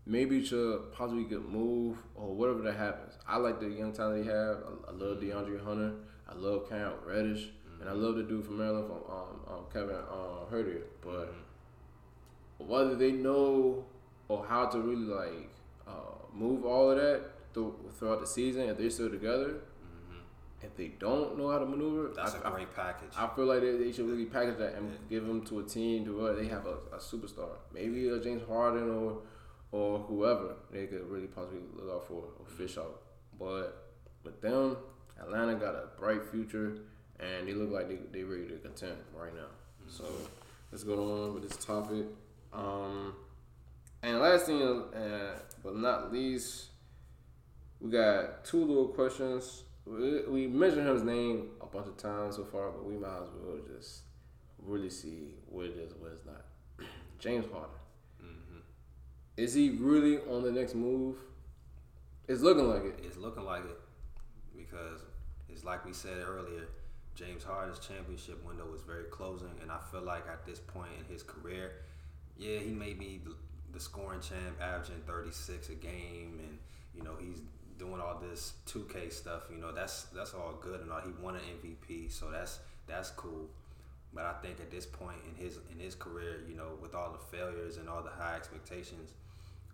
[0.05, 3.15] maybe should possibly get moved or whatever that happens.
[3.27, 4.59] I like the young talent they have.
[4.87, 5.93] I, I love DeAndre Hunter.
[6.29, 7.49] I love Cam Reddish,
[7.81, 11.35] and I love the dude from Maryland from um, um Kevin uh, Huerter, but
[12.59, 13.85] whether they know
[14.29, 15.51] or how to really like
[15.87, 15.93] uh,
[16.33, 17.23] move all of that
[17.55, 17.67] th-
[17.99, 20.19] throughout the season, if they're still together, mm-hmm.
[20.63, 23.11] if they don't know how to maneuver, That's I, a great package.
[23.17, 25.65] I, I feel like they, they should really package that and give them to a
[25.65, 29.19] team to where they have a, a superstar, maybe a James Harden or
[29.73, 32.81] or whoever they could really possibly look out for or fish mm-hmm.
[32.81, 33.03] out.
[33.39, 33.91] But
[34.25, 34.77] with them,
[35.21, 36.79] Atlanta got a bright future,
[37.21, 39.51] and they look like they they ready to contend right now.
[39.83, 39.91] Mm-hmm.
[39.91, 40.05] So
[40.73, 42.07] let's go on with this topic.
[42.53, 43.15] Um,
[44.03, 46.67] and last thing, uh, but not least,
[47.81, 49.65] we got two little questions.
[49.85, 53.29] We, we mentioned his name a bunch of times so far, but we might as
[53.43, 54.01] well just
[54.59, 56.45] really see what it is, what it's not.
[57.19, 57.71] James Harden.
[59.37, 61.17] Is he really on the next move?
[62.27, 63.01] It's looking like it.
[63.05, 63.79] It's looking like it
[64.57, 65.03] because
[65.51, 66.69] it's like we said earlier.
[67.15, 71.13] James Harden's championship window is very closing, and I feel like at this point in
[71.13, 71.73] his career,
[72.39, 73.21] yeah, he may be
[73.73, 76.59] the scoring champ, averaging 36 a game, and
[76.95, 77.41] you know he's
[77.79, 79.45] doing all this 2K stuff.
[79.51, 81.01] You know that's that's all good and all.
[81.01, 83.49] He won an MVP, so that's that's cool.
[84.13, 87.13] But I think at this point in his in his career, you know, with all
[87.13, 89.13] the failures and all the high expectations,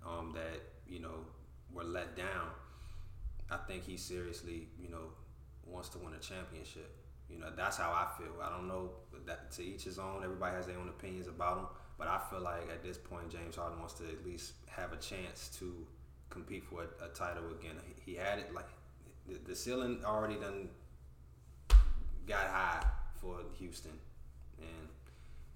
[0.07, 1.25] um, that you know
[1.72, 2.48] were let down.
[3.51, 5.12] I think he seriously, you know,
[5.66, 6.90] wants to win a championship.
[7.29, 8.33] You know, that's how I feel.
[8.42, 8.90] I don't know
[9.27, 10.22] that to each his own.
[10.25, 11.66] Everybody has their own opinions about him,
[11.98, 14.96] but I feel like at this point, James Harden wants to at least have a
[14.96, 15.87] chance to
[16.31, 17.76] compete for a, a title again.
[18.05, 18.68] He, had it like
[19.28, 20.68] the, the ceiling already done
[22.26, 22.85] got high
[23.20, 23.92] for Houston,
[24.59, 24.88] and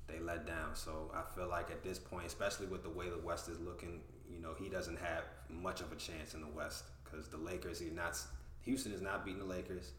[0.07, 0.75] they let down.
[0.75, 4.01] So I feel like at this point, especially with the way the West is looking,
[4.31, 7.81] you know, he doesn't have much of a chance in the West because the Lakers,
[7.81, 8.19] he not
[8.63, 9.93] Houston is not beating the Lakers.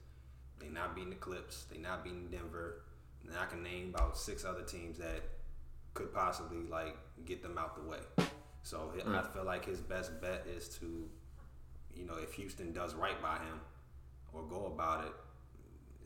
[0.60, 1.66] They not beating the Clips.
[1.72, 2.82] They not beating Denver.
[3.24, 5.24] And I can name about six other teams that
[5.98, 7.98] could possibly like get them out the way.
[8.62, 9.16] So mm.
[9.16, 11.10] I feel like his best bet is to,
[11.96, 13.60] you know, if Houston does right by him
[14.32, 15.14] or go about it,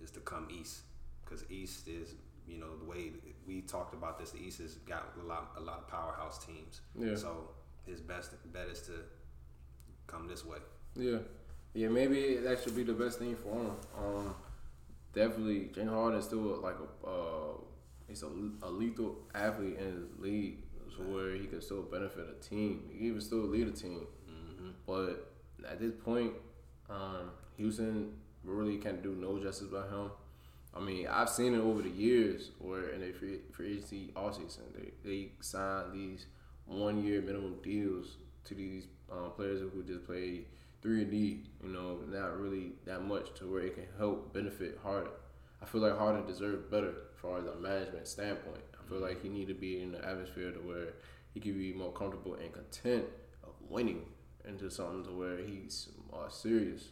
[0.01, 0.81] is to come East
[1.23, 2.15] because East is
[2.47, 3.11] you know the way
[3.45, 4.31] we talked about this.
[4.31, 6.81] The East has got a lot a lot of powerhouse teams.
[6.97, 7.15] Yeah.
[7.15, 7.49] So
[7.85, 8.93] his best bet is to
[10.07, 10.57] come this way.
[10.95, 11.19] Yeah,
[11.73, 11.89] yeah.
[11.89, 13.71] Maybe that should be the best thing for him.
[13.97, 14.35] Um,
[15.13, 17.53] definitely, James Harden is still like a uh,
[18.11, 18.27] he's a,
[18.63, 20.57] a lethal athlete in his league,
[20.95, 22.83] so where he can still benefit a team.
[22.91, 24.05] He can even still lead a team.
[24.29, 24.69] Mm-hmm.
[24.85, 25.31] But
[25.69, 26.33] at this point,
[26.89, 30.11] um, Houston really can't do no justice by him.
[30.73, 34.61] I mean, I've seen it over the years where in a free free agency offseason
[34.75, 36.27] they they sign these
[36.65, 40.45] one year minimum deals to these um, players who just play
[40.81, 41.43] three and D.
[41.63, 45.11] You know, not really that much to where it can help benefit Harden.
[45.61, 48.61] I feel like Harden deserves better far as a management standpoint.
[48.79, 50.93] I feel like he need to be in the atmosphere to where
[51.33, 53.05] he can be more comfortable and content
[53.43, 54.05] of winning
[54.47, 56.89] into something to where he's more serious.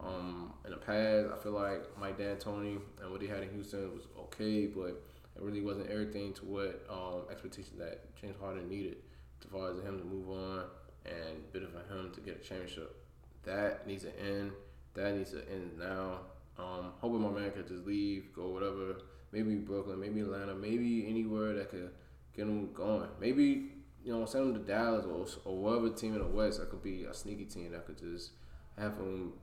[0.00, 3.92] Um, in the past, I feel like Mike D'Antoni and what he had in Houston
[3.94, 5.02] was okay, but
[5.36, 8.96] it really wasn't everything to what um, expectations that James Harden needed
[9.42, 10.64] as far as him to move on
[11.04, 12.96] and better for him to get a championship.
[13.44, 14.52] That needs to end.
[14.94, 16.20] That needs to end now.
[16.58, 18.96] Um, hoping my man could just leave, go whatever.
[19.32, 21.90] Maybe Brooklyn, maybe Atlanta, maybe anywhere that could
[22.34, 23.08] get them going.
[23.20, 23.72] Maybe
[24.04, 26.82] you know send them to Dallas or or whatever team in the West that could
[26.82, 28.32] be a sneaky team that could just
[28.78, 29.34] have them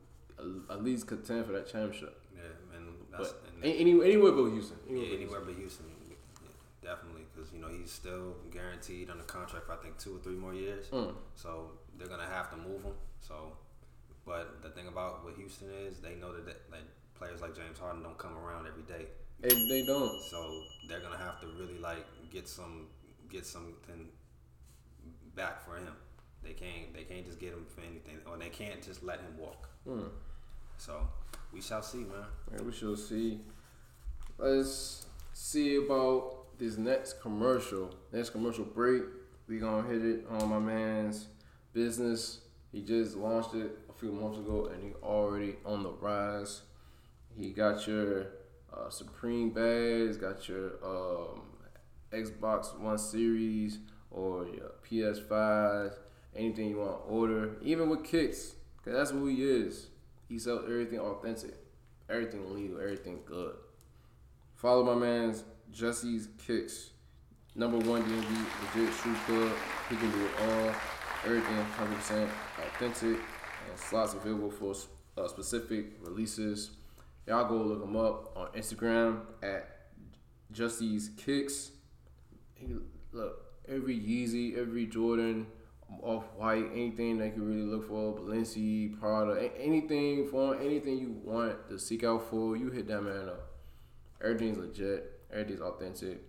[0.70, 2.22] at least contend for that championship.
[2.36, 4.78] Yeah, and that's but and any, anywhere but Houston.
[4.90, 5.86] Anywhere yeah, anywhere but Houston.
[6.10, 10.20] Yeah, definitely, because you know he's still guaranteed under contract for I think two or
[10.20, 10.88] three more years.
[10.88, 11.14] Mm.
[11.36, 12.94] So they're gonna have to move him.
[13.22, 13.54] So,
[14.26, 16.82] but the thing about what Houston is, they know that, that
[17.16, 19.08] players like James Harden don't come around every day.
[19.40, 20.22] They, they don't.
[20.24, 22.88] So they're gonna have to really like get some
[23.30, 24.10] get something
[25.36, 25.94] back for him.
[26.44, 29.38] They can't they can't just get him for anything, or they can't just let him
[29.38, 29.70] walk.
[29.88, 30.10] Mm.
[30.78, 31.08] So
[31.54, 32.66] we shall see, man.
[32.66, 33.42] We shall see.
[34.38, 37.94] Let's see about this next commercial.
[38.12, 39.04] Next commercial break.
[39.48, 41.28] We gonna hit it on my man's
[41.74, 42.40] business.
[42.72, 46.62] He just launched it a few months ago, and he already on the rise.
[47.38, 48.28] He got your
[48.74, 51.42] uh, Supreme bags, got your um,
[52.12, 53.80] Xbox One Series
[54.12, 55.94] or your PS5,
[56.36, 59.88] anything you want to order, even with kicks, cause that's who he is.
[60.30, 61.56] He sells everything authentic,
[62.10, 63.56] everything legal, everything good.
[64.56, 66.92] Follow my man's Jesse's Kicks.
[67.56, 69.52] Number one DMV, legit shoe club.
[69.90, 70.74] He can do it all.
[71.26, 72.30] Everything 100%
[72.66, 73.20] authentic
[73.70, 74.76] and slots available for
[75.18, 76.72] uh, specific releases.
[77.28, 79.68] Y'all go look him up on Instagram at
[80.54, 81.72] Jesse's Kicks.
[82.56, 82.74] He,
[83.12, 85.48] look, every Yeezy, every Jordan,
[86.02, 91.68] off white, anything that you really look for, Balenci, Prada, anything for anything you want
[91.68, 93.52] to seek out for, you hit that man up.
[94.24, 96.22] Everything's legit, everything's authentic.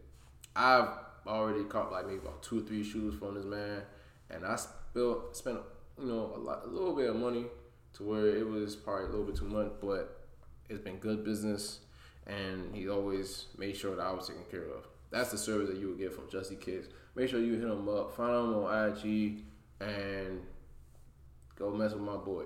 [0.57, 0.89] I've
[1.29, 3.83] already caught like maybe about two or three shoes from this man,
[4.31, 5.59] and I spent spent
[5.97, 7.47] you know a lot, a little bit of money
[7.95, 10.18] to where it was probably a little bit too much, but
[10.69, 11.81] it's been good business,
[12.27, 14.87] and he always made sure that I was taken care of.
[15.11, 16.89] That's the service that you would get from Jesse's Kicks.
[17.15, 19.43] Make sure you hit him up, find him on IG,
[19.81, 20.43] and
[21.57, 22.45] go mess with my boy.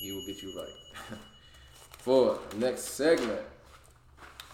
[0.00, 1.18] He will get you right.
[1.98, 3.42] For next segment,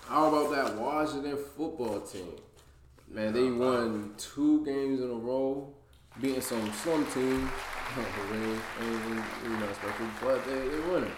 [0.09, 2.33] how about that Washington football team?
[3.09, 3.57] Man, they uh-huh.
[3.57, 5.73] won two games in a row,
[6.21, 7.49] beating some slum team.
[7.97, 11.12] ain't, ain't, ain't not special, but they they winning.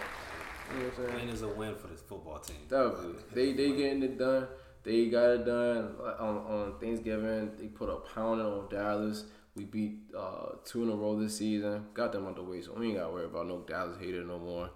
[0.71, 1.15] You know what I'm saying?
[1.15, 2.57] Win is a win for this football team.
[2.69, 3.23] Definitely.
[3.33, 4.47] They they getting it done.
[4.83, 7.51] They got it done on, on Thanksgiving.
[7.57, 9.25] They put a pounding on Dallas.
[9.55, 11.87] We beat uh, two in a row this season.
[11.93, 14.23] Got them out the way, so we ain't got to worry about no Dallas hater
[14.23, 14.69] no more.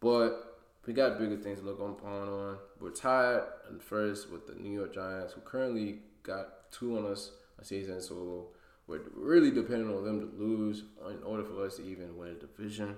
[0.00, 2.58] But we got bigger things to look on on.
[2.80, 7.32] We're tied in first with the New York Giants, who currently got two on us
[7.60, 8.00] a season.
[8.00, 8.48] So
[8.86, 12.34] we're really depending on them to lose in order for us to even win a
[12.34, 12.96] division.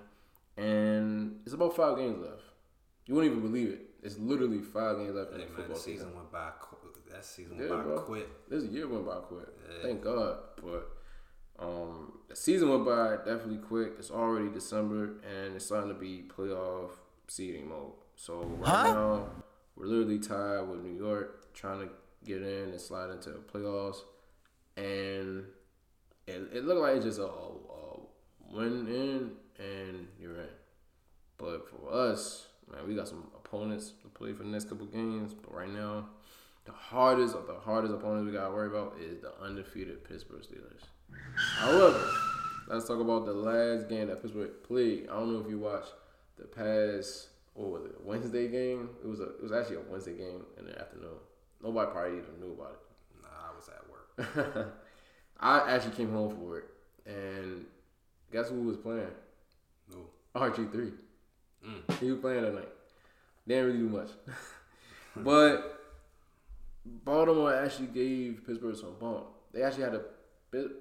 [0.56, 2.42] And it's about five games left.
[3.06, 3.80] You won't even believe it.
[4.02, 6.16] It's literally five games left in the man, football the season season.
[6.16, 6.50] went by.
[6.60, 6.76] qu-
[7.10, 8.00] That season Yeah, went by bro.
[8.00, 8.48] quick.
[8.48, 9.48] This year went by quick.
[9.68, 9.82] Yeah.
[9.82, 10.38] Thank God.
[10.62, 10.88] But
[11.58, 13.92] um, the season went by definitely quick.
[13.98, 16.90] It's already December and it's starting to be playoff
[17.28, 17.92] seeding mode.
[18.16, 19.26] So right now
[19.76, 21.88] we're literally tied with New York, trying to
[22.24, 23.98] get in and slide into the playoffs.
[24.76, 25.44] And
[26.26, 28.00] it, it looked like it's just a, a, a
[28.52, 30.48] win in and you're in.
[31.38, 35.34] But for us, man, we got some opponents to play for the next couple games.
[35.34, 36.06] But right now,
[36.64, 40.82] the hardest of the hardest opponents we gotta worry about is the undefeated Pittsburgh Steelers.
[41.58, 42.08] However,
[42.68, 45.08] let's talk about the last game that Pittsburgh played.
[45.08, 45.92] I don't know if you watched
[46.38, 48.90] the past what was it Wednesday game.
[49.02, 51.18] It was a it was actually a Wednesday game in the afternoon.
[51.62, 53.22] Nobody probably even knew about it.
[53.22, 54.74] Nah, I was at work.
[55.40, 56.64] I actually came home for it,
[57.06, 57.64] and
[58.32, 59.08] guess who was playing?
[59.90, 60.40] No.
[60.40, 60.92] RG three.
[61.66, 62.00] Mm.
[62.00, 62.68] He was playing that night.
[63.46, 64.11] They didn't really do much,
[65.16, 65.81] but
[66.85, 69.26] Baltimore actually gave Pittsburgh some bump.
[69.53, 70.03] They actually had to.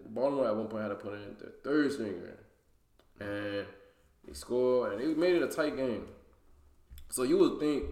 [0.09, 2.37] Baltimore at one point had to put in their third stringer,
[3.19, 3.65] and
[4.25, 6.07] they scored, and it made it a tight game.
[7.09, 7.85] So you would think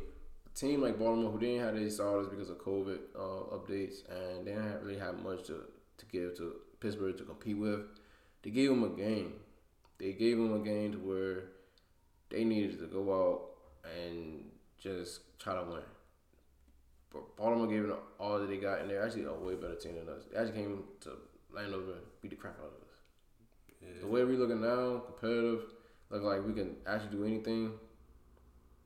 [0.45, 4.45] a team like Baltimore, who didn't have any starters because of COVID uh, updates, and
[4.45, 5.63] they didn't really have much to,
[5.97, 7.81] to give to Pittsburgh to compete with,
[8.43, 9.33] they gave them a game.
[9.99, 11.43] They gave them a game to where
[12.29, 13.41] they needed to go out
[13.99, 14.43] and
[14.77, 15.81] just try to win.
[17.11, 19.95] But Baltimore gave them all that they got, and they're actually a way better team
[19.95, 20.23] than us.
[20.31, 21.11] They actually came to
[21.53, 22.95] Landover and beat the crap out of us.
[23.81, 24.01] Yeah.
[24.01, 25.61] The way we looking now, competitive,
[26.09, 27.71] look like we can actually do anything.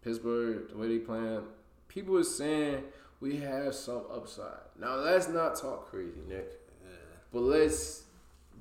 [0.04, 1.43] Pittsburgh, the way they playing,
[1.88, 2.84] people are saying
[3.19, 4.60] we have some upside.
[4.80, 6.60] Now let's not talk crazy, Nick.
[6.84, 6.89] Yeah.
[7.32, 8.04] But let's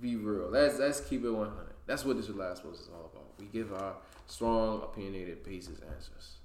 [0.01, 0.51] be real.
[0.51, 1.70] Let's let's keep it 100.
[1.87, 3.27] That's what this last post is all about.
[3.38, 3.95] We give our
[4.27, 6.37] strong, opinionated, basis answers.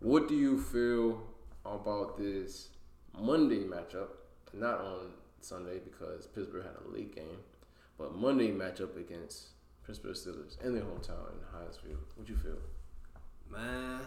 [0.00, 1.22] What do you feel
[1.64, 2.68] about this
[3.18, 4.08] Monday matchup?
[4.52, 7.38] Not on Sunday because Pittsburgh had a late game,
[7.98, 9.48] but Monday matchup against
[9.86, 11.98] Pittsburgh Steelers in their hometown in Heinz Field.
[12.16, 12.58] What do you feel?
[13.50, 14.00] Man,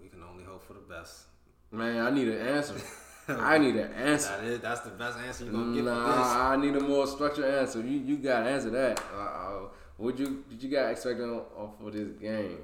[0.00, 1.24] we can only hope for the best.
[1.70, 2.74] Man, I need an answer.
[3.28, 4.28] I need an answer.
[4.28, 5.84] That is, that's the best answer you're gonna get.
[5.84, 7.80] Nah, I need a more structured answer.
[7.80, 9.00] You you got to answer that.
[9.14, 12.58] Uh, what you did you got expecting on for this game?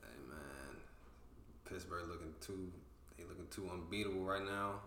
[0.00, 0.76] Hey man,
[1.68, 2.70] Pittsburgh looking too
[3.16, 4.80] they looking too unbeatable right now.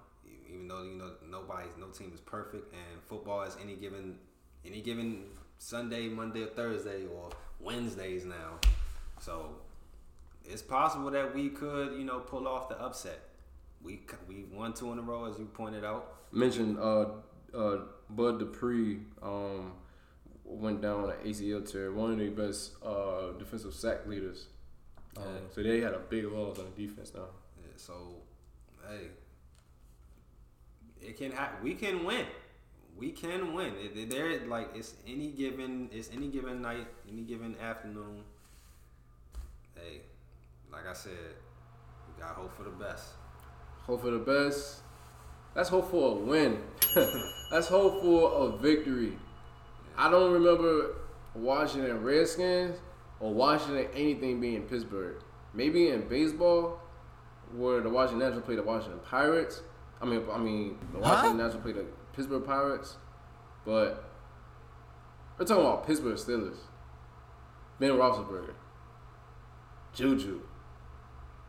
[0.47, 4.17] Even though you know nobody's no team is perfect, and football is any given
[4.65, 5.23] any given
[5.58, 7.29] Sunday, Monday, or Thursday, or
[7.60, 8.60] Wednesdays now.
[9.19, 9.55] So
[10.45, 13.28] it's possible that we could you know pull off the upset.
[13.83, 16.15] We we won two in a row, as you pointed out.
[16.31, 17.05] Mentioned uh
[17.53, 17.77] uh
[18.09, 19.73] Bud Dupree um
[20.43, 21.91] went down on an ACL tear.
[21.91, 24.47] One of the best uh defensive sack leaders.
[25.17, 25.39] Um, Yeah.
[25.53, 27.29] So they had a big loss on the defense now.
[27.61, 27.93] Yeah, so,
[28.87, 29.07] hey,
[31.01, 32.25] it can we can win.
[32.97, 33.73] We can win.
[34.09, 38.23] There, like it's any given, it's any given night, any given afternoon.
[39.73, 40.01] Hey,
[40.71, 41.12] like I said,
[42.08, 43.06] we got hope for the best.
[43.90, 44.81] Hope for the best.
[45.56, 46.62] Let's hope for a win.
[47.52, 49.17] Let's hope for a victory.
[49.98, 50.98] I don't remember
[51.33, 52.77] Washington Redskins
[53.19, 55.15] or Washington anything being Pittsburgh.
[55.56, 56.79] Maybe in baseball,
[57.56, 59.63] where the Washington Nationals play the Washington Pirates.
[60.00, 61.85] I mean, I mean, the Washington Nationals play the
[62.15, 62.98] Pittsburgh Pirates.
[63.65, 64.08] But
[65.40, 66.58] we're talking about Pittsburgh Steelers.
[67.79, 68.54] Ben Roethlisberger,
[69.96, 70.42] Juju,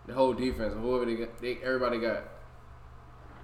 [0.07, 2.25] the whole defense, whoever they got, they everybody got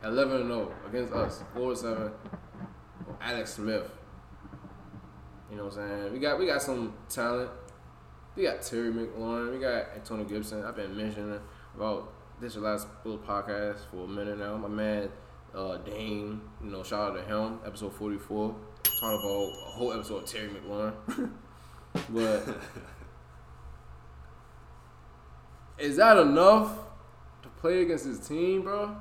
[0.04, 2.12] 11 and 0 against us, 4 7.
[3.20, 3.90] Alex Smith.
[5.50, 6.12] You know what I'm saying?
[6.12, 7.50] We got we got some talent.
[8.34, 9.52] We got Terry McLaurin.
[9.52, 10.64] We got Antonio Gibson.
[10.64, 11.40] I've been mentioning
[11.74, 14.56] about this last little podcast for a minute now.
[14.56, 15.08] My man
[15.54, 17.60] uh, Dame, you know, shout out to him.
[17.64, 18.54] Episode 44.
[18.82, 20.94] Talking about a whole episode of Terry McLaurin.
[22.10, 22.58] but
[25.78, 26.72] is that enough
[27.42, 28.96] to play against his team, bro?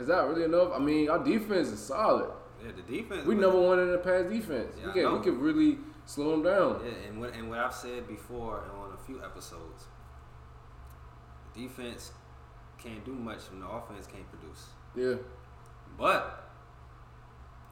[0.00, 0.72] Is that really enough?
[0.74, 2.30] I mean, our defense is solid.
[2.64, 3.26] Yeah, the defense.
[3.26, 4.74] We number one in the pass defense.
[4.80, 6.80] Yeah, we can we can really slow them down.
[6.82, 9.84] Yeah, and what and what I've said before on a few episodes,
[11.54, 12.12] defense
[12.78, 14.68] can't do much when the offense can't produce.
[14.96, 15.22] Yeah.
[15.98, 16.50] But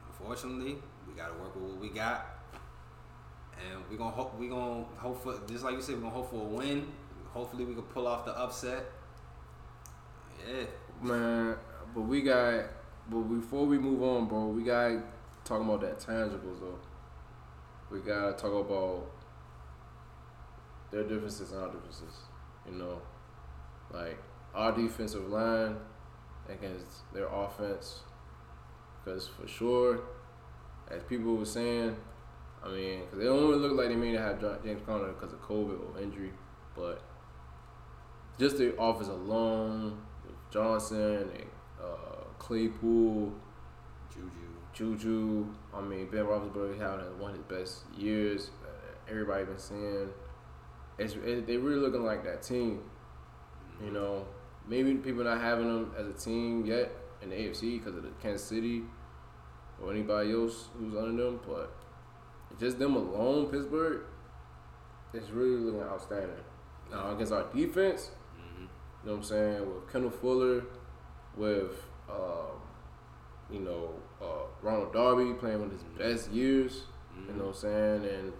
[0.07, 0.77] unfortunately,
[1.07, 2.27] we got to work with what we got,
[3.57, 6.29] and we gonna hope we gonna hope for just like you said, we're gonna hope
[6.29, 6.87] for a win.
[7.33, 8.85] Hopefully, we can pull off the upset.
[10.47, 10.65] Yeah,
[11.01, 11.55] Man,
[11.93, 12.65] but we got
[13.09, 15.03] but before we move on, bro, we got
[15.43, 16.79] talking about that tangibles though.
[17.91, 19.09] We gotta talk about
[20.91, 22.15] their differences and our differences.
[22.69, 23.01] You know,
[23.91, 24.21] like
[24.53, 25.77] our defensive line
[26.47, 28.01] against their offense.
[29.03, 30.01] Because for sure,
[30.91, 31.95] as people were saying,
[32.63, 35.33] I mean, because they don't really look like they may have Ja- James Conner because
[35.33, 36.31] of COVID or injury,
[36.75, 37.01] but
[38.37, 40.01] just the offense alone,
[40.51, 41.47] Johnson and
[41.81, 43.33] uh, Claypool,
[44.13, 44.29] Juju.
[44.73, 45.47] Juju.
[45.73, 48.51] I mean, Ben Roethlisberger having one of his best years.
[48.63, 48.69] Uh,
[49.09, 50.09] everybody been saying
[50.97, 52.81] it's it, they really looking like that team.
[53.83, 54.25] You know,
[54.67, 58.09] maybe people not having them as a team yet in the AFC because of the
[58.21, 58.83] Kansas City
[59.81, 61.71] or anybody else who's under them, but
[62.59, 64.01] just them alone, Pittsburgh,
[65.13, 66.35] it's really looking outstanding.
[66.91, 68.67] Now against our defense, hmm you
[69.05, 70.63] know what I'm saying, with Kendall Fuller,
[71.35, 71.71] with
[72.09, 72.59] um,
[73.51, 76.83] you know uh, Ronald Darby playing one of his best years.
[77.27, 78.05] You know what I'm saying?
[78.05, 78.33] And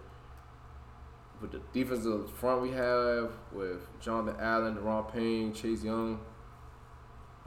[1.40, 6.20] with the defensive front we have with Jonathan Allen, Da'Ron Payne, Chase Young,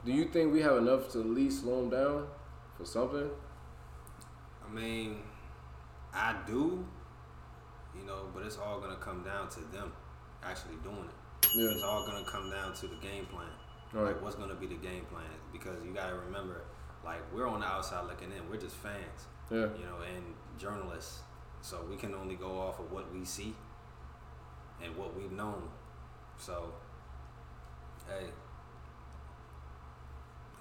[0.04, 2.26] do you think we have enough to at least slow them down
[2.76, 3.30] for something?
[4.64, 5.18] I mean,
[6.12, 6.84] I do,
[7.98, 9.92] you know, but it's all gonna come down to them
[10.42, 11.48] actually doing it.
[11.54, 11.70] Yeah.
[11.72, 13.46] It's all gonna come down to the game plan.
[13.94, 14.12] All right.
[14.12, 15.24] Like, what's gonna be the game plan?
[15.52, 16.62] Because you gotta remember,
[17.04, 18.48] like, we're on the outside looking in.
[18.50, 19.68] We're just fans, Yeah.
[19.78, 21.20] you know, and journalists.
[21.62, 23.54] So we can only go off of what we see
[24.82, 25.68] and what we've known.
[26.36, 26.72] So,
[28.08, 28.26] hey,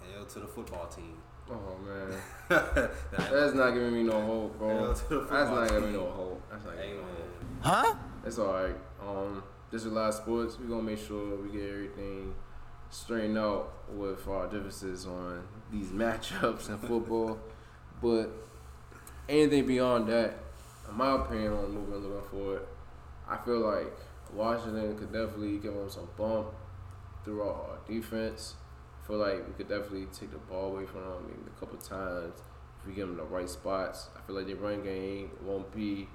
[0.01, 1.17] hail to the football team.
[1.49, 2.17] Oh man,
[3.11, 4.69] that's not giving me no hope, bro.
[4.69, 5.99] Hail to the That's not giving me team.
[6.05, 6.41] no hope.
[6.49, 7.85] That's not Hey, giving me no hope.
[7.85, 7.95] Huh?
[8.25, 8.75] It's all right.
[9.05, 10.57] Um, this is live sports.
[10.57, 12.33] We're gonna make sure we get everything
[12.93, 17.39] straightened out with our differences on these matchups in football.
[18.01, 18.29] but
[19.27, 20.35] anything beyond that,
[20.87, 22.61] in my opinion, on moving movement looking forward,
[23.27, 23.93] I feel like
[24.33, 26.47] Washington could definitely give them some bump
[27.23, 28.55] throughout our defense.
[29.03, 31.77] I feel like we could definitely take the ball away from them maybe a couple
[31.77, 32.41] times
[32.79, 34.09] if we give them the right spots.
[34.15, 36.07] I feel like their run game won't be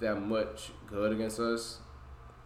[0.00, 1.78] that much good against us.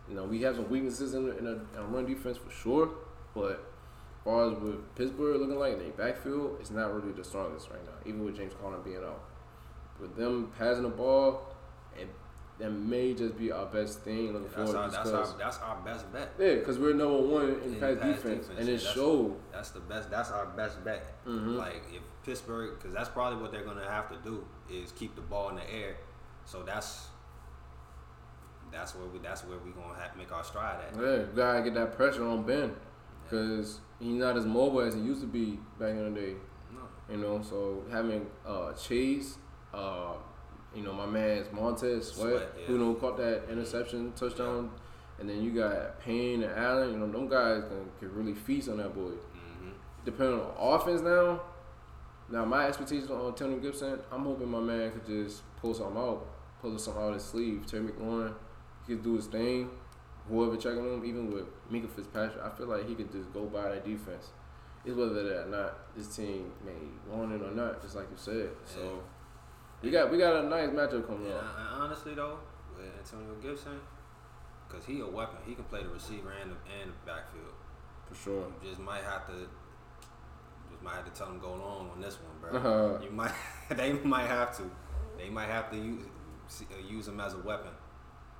[0.08, 2.90] You know, we have some weaknesses in, a, in a run defense for sure,
[3.34, 7.24] but as far as with Pittsburgh looking like in their backfield, it's not really the
[7.24, 9.22] strongest right now, even with James Conner being out.
[10.00, 11.54] With them passing the ball,
[11.98, 12.08] and
[12.58, 14.76] that may just be our best thing looking That's forward.
[14.76, 16.32] our, that's our that's our best bet.
[16.38, 19.36] yeah, because we're number one in, In pass, defense, defense, and it that's- showed.
[19.52, 20.10] That's the best.
[20.10, 21.04] That's our best bet.
[21.26, 21.56] Mhm.
[21.56, 25.20] Like if Pittsburgh, because that's probably what they're gonna have to do is keep the
[25.22, 25.96] ball in the air.
[26.44, 27.08] So that's
[28.70, 30.98] that's where we that's where we gonna have, to make our stride at.
[31.00, 32.74] Yeah, gotta get that pressure on Ben,
[33.24, 36.34] because he's not as mobile as he used to be back in the day.
[36.72, 37.14] No.
[37.14, 39.38] You know, so having uh, Chase,
[39.72, 40.14] uh,
[40.74, 42.66] you know, my man's Montez Sweat, Sweat, yeah.
[42.66, 44.70] who know caught that interception touchdown,
[45.18, 46.92] and then you got Payne and Allen.
[46.92, 49.10] You know, them guys can, can really feast on that boy.
[49.32, 49.70] hmm
[50.04, 51.40] Depending on offense now.
[52.30, 56.26] Now my expectations on Tony Gibson, I'm hoping my man could just pull something out,
[56.62, 57.66] pull something out of his sleeve.
[57.66, 58.32] Terry McLaurin,
[58.86, 59.68] he could do his thing.
[60.28, 63.62] Whoever checking him, even with Minkah Fitzpatrick, I feel like he could just go by
[63.70, 64.30] that defense.
[64.84, 66.72] It's whether that or not this team may
[67.08, 68.50] want it or not, just like you said.
[68.64, 69.02] So
[69.80, 71.56] we got we got a nice matchup coming And, up.
[71.58, 72.38] And honestly though,
[72.76, 73.80] with Antonio Gibson,
[74.68, 77.54] because he a weapon, he can play the receiver and the, and the backfield.
[78.08, 78.46] For sure.
[78.62, 79.32] You just might have to.
[80.70, 82.58] Just might have to tell him go long on this one, bro.
[82.58, 83.04] Uh-huh.
[83.04, 83.32] You might.
[83.70, 84.70] they might have to.
[85.18, 86.06] They might have to use
[86.60, 87.70] uh, use him as a weapon.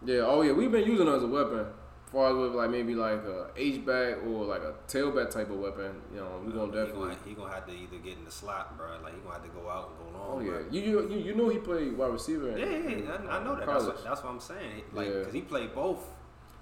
[0.04, 2.70] Yeah, oh yeah, we've been using him as a weapon As far as with like
[2.70, 6.52] maybe like a H back or like a tailback type of weapon, you know, we're
[6.52, 7.08] gonna He definitely.
[7.14, 8.88] gonna, he gonna have to either get in the slot, bro.
[9.02, 10.28] Like he gonna have to go out and go long.
[10.36, 10.66] Oh yeah, bro.
[10.70, 12.50] you you you, know he played wide receiver.
[12.50, 13.28] In, Yeah, yeah, in.
[13.28, 13.66] I, I know that.
[13.66, 14.82] That's what, that's what I'm saying.
[14.92, 15.22] Like, Yeah.
[15.24, 16.04] cause he played both.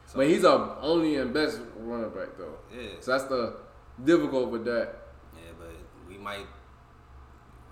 [0.07, 2.57] So, but he's our only and best running back though.
[2.77, 3.57] yeah, So that's the
[4.05, 4.97] difficult with that.
[5.35, 5.69] yeah, but
[6.09, 6.47] we might,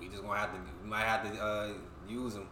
[0.01, 1.69] we just gonna have to, we might have to uh,
[2.09, 2.47] use him.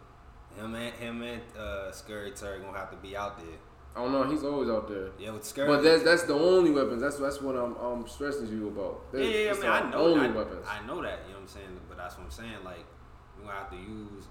[0.57, 3.57] Him and him and uh, Scary Terry gonna have to be out there.
[3.95, 4.23] I don't know.
[4.29, 5.09] He's always out there.
[5.19, 5.67] Yeah, with Scary.
[5.67, 7.01] But that's that's the only weapons.
[7.01, 9.01] That's that's what I'm I'm stressing you about.
[9.13, 9.97] yeah, yeah, yeah, that's man, I know.
[9.97, 10.65] Only I, weapons.
[10.67, 11.19] I know that.
[11.25, 11.79] You know what I'm saying?
[11.87, 12.63] But that's what I'm saying.
[12.63, 12.85] Like
[13.37, 14.25] we gonna have to use.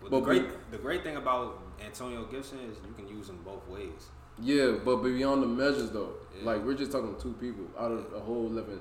[0.00, 3.28] Well, But the great, we- the great thing about Antonio Gibson is you can use
[3.28, 4.08] him both ways.
[4.40, 6.44] Yeah, but beyond the measures though, Yeah.
[6.46, 8.80] like we're just talking two people out of a whole eleven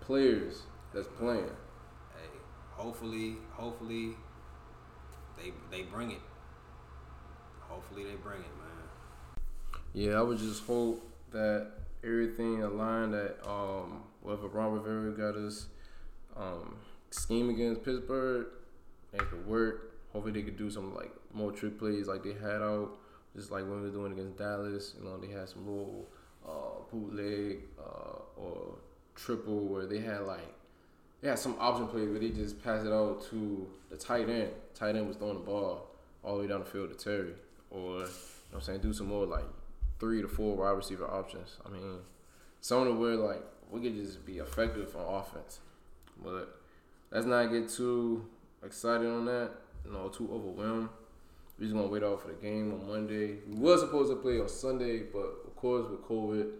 [0.00, 0.62] players
[0.94, 1.50] that's playing.
[2.14, 2.28] Hey,
[2.70, 4.16] hopefully, hopefully,
[5.42, 6.20] they they bring it.
[7.60, 9.40] Hopefully they bring it, man.
[9.92, 11.70] Yeah, I would just hope that
[12.04, 13.14] everything aligned.
[13.14, 15.66] That um, whatever Ron Rivera got us
[16.36, 16.76] um,
[17.10, 18.46] scheme against Pittsburgh,
[19.12, 19.94] it could work.
[20.12, 22.98] Hopefully they could do some like more trick plays like they had out,
[23.36, 24.94] just like when we were doing against Dallas.
[24.98, 26.08] You know, they had some little
[26.46, 28.76] uh, bootleg uh, or
[29.14, 30.54] triple where they had like
[31.20, 34.50] they had some option plays where they just passed it out to the tight end.
[34.74, 35.88] Tight end was throwing the ball
[36.22, 37.34] all the way down the field to Terry,
[37.70, 38.08] or you know what
[38.54, 39.44] I'm saying, do some more like
[39.98, 41.56] three to four wide receiver options.
[41.66, 41.98] I mean,
[42.60, 45.60] something where like we could just be effective on offense.
[46.22, 46.56] But
[47.10, 48.24] let's not get too
[48.64, 49.50] excited on that.
[49.84, 50.88] You know, too overwhelmed.
[51.58, 53.38] We're just gonna wait out for the game on Monday.
[53.48, 56.50] We was supposed to play on Sunday, but of course with COVID,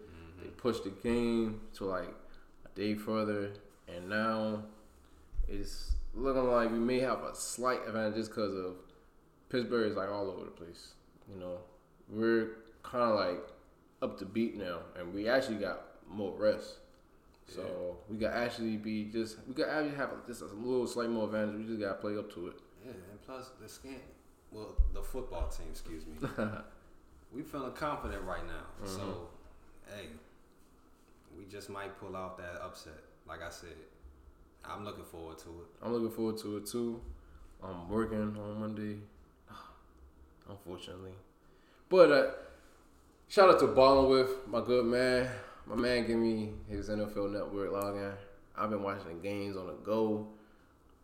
[0.41, 0.57] they mm-hmm.
[0.57, 2.09] pushed the game to like
[2.65, 3.51] a day further,
[3.95, 4.62] and now
[5.49, 8.74] it's looking like we may have a slight advantage just because of
[9.49, 10.95] Pittsburgh is like all over the place.
[11.32, 11.59] You know,
[12.09, 13.43] we're kind of like
[14.03, 16.76] up to beat now, and we actually got more rest.
[17.47, 21.24] So we could actually be just we could actually have just a little slight more
[21.24, 21.57] advantage.
[21.57, 22.55] We just gotta play up to it.
[22.84, 23.95] Yeah, and plus the scan,
[24.53, 26.28] well, the football team, excuse me,
[27.34, 28.86] we feeling confident right now.
[28.86, 29.95] So, Mm-hmm.
[29.95, 30.18] hey, we
[31.51, 32.99] just might pull off that upset.
[33.27, 33.77] Like I said,
[34.65, 35.67] I'm looking forward to it.
[35.83, 37.01] I'm looking forward to it too.
[37.63, 38.99] I'm working on Monday,
[40.49, 41.13] unfortunately.
[41.89, 42.31] But uh,
[43.29, 45.29] shout out to Ballin' with my good man.
[45.67, 48.13] My man gave me his NFL Network login.
[48.57, 50.29] I've been watching the games on the go.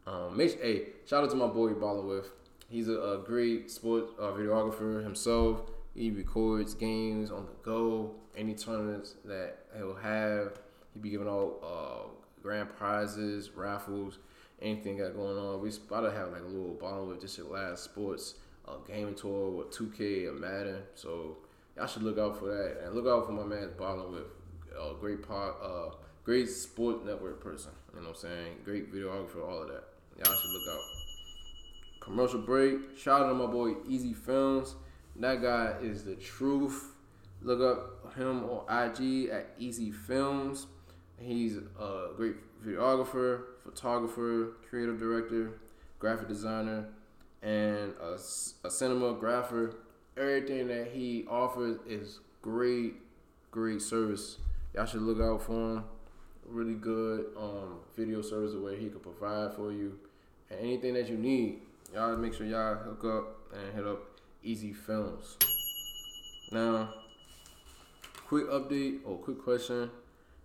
[0.07, 2.31] Um, hey, shout out to my boy Ballin' with.
[2.69, 5.61] He's a, a great sport uh, videographer himself.
[5.95, 8.15] He records games on the go.
[8.37, 10.59] Any tournaments that he'll have,
[10.93, 12.09] he be giving out uh,
[12.43, 14.19] grand prizes, raffles,
[14.61, 15.61] anything got going on.
[15.61, 18.35] We about to have like a little ball with just your last sports
[18.67, 20.83] uh, gaming tour with 2K and Madden.
[20.95, 21.37] So
[21.77, 24.25] y'all should look out for that and look out for my man balling with
[24.77, 27.71] a great pod, uh, great sport network person.
[27.95, 28.57] You know what I'm saying?
[28.65, 29.85] Great videographer, all of that.
[30.17, 30.81] Y'all should look out.
[32.01, 32.97] Commercial break.
[32.97, 34.75] Shout out to my boy Easy Films.
[35.17, 36.93] That guy is the truth.
[37.43, 40.67] Look up him on IG at Easy Films.
[41.19, 45.61] He's a great videographer, photographer, creative director,
[45.99, 46.89] graphic designer,
[47.43, 49.75] and a, a cinematographer.
[50.17, 52.95] Everything that he offers is great,
[53.51, 54.39] great service.
[54.75, 55.85] Y'all should look out for him.
[56.47, 59.99] Really good um, video service where he can provide for you
[60.51, 61.61] and anything that you need.
[61.93, 64.14] Y'all make sure y'all hook up and hit up
[64.45, 65.37] Easy Films.
[66.53, 66.93] Now,
[68.27, 69.91] quick update or quick question.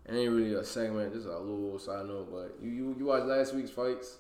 [0.06, 3.26] It ain't really a segment, just a little side note, but you you, you watched
[3.26, 4.18] last week's fights.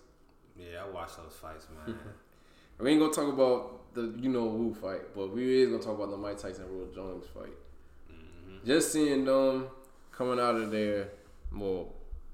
[0.58, 1.98] Yeah, I watched those fights, man.
[2.80, 5.96] We ain't gonna talk about the you know who fight, but we is gonna talk
[5.96, 7.52] about the Mike Tyson Roy Jones fight.
[8.08, 9.68] hmm Just seeing them
[10.14, 11.10] coming out of their
[11.52, 11.88] more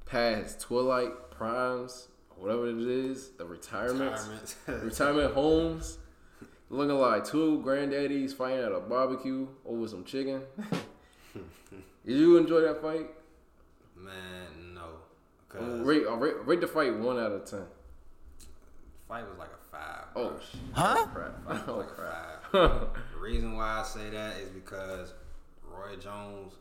[0.06, 4.12] past twilight primes, whatever it is, the Retirement.
[4.68, 5.98] retirement homes,
[6.70, 10.42] looking like two granddaddies fighting at a barbecue over some chicken.
[11.34, 13.10] Did you enjoy that fight?
[13.98, 14.84] man, no.
[15.50, 17.64] Cause Rate, uh, rate, rate the fight one out of ten.
[19.08, 20.06] fight was like a five.
[20.16, 20.60] Oh, shit.
[20.74, 21.06] Huh?
[21.08, 21.34] crap!
[21.68, 22.52] Oh like crap!
[22.52, 22.90] the
[23.20, 25.14] reason why I say that is because
[25.64, 26.54] Roy Jones,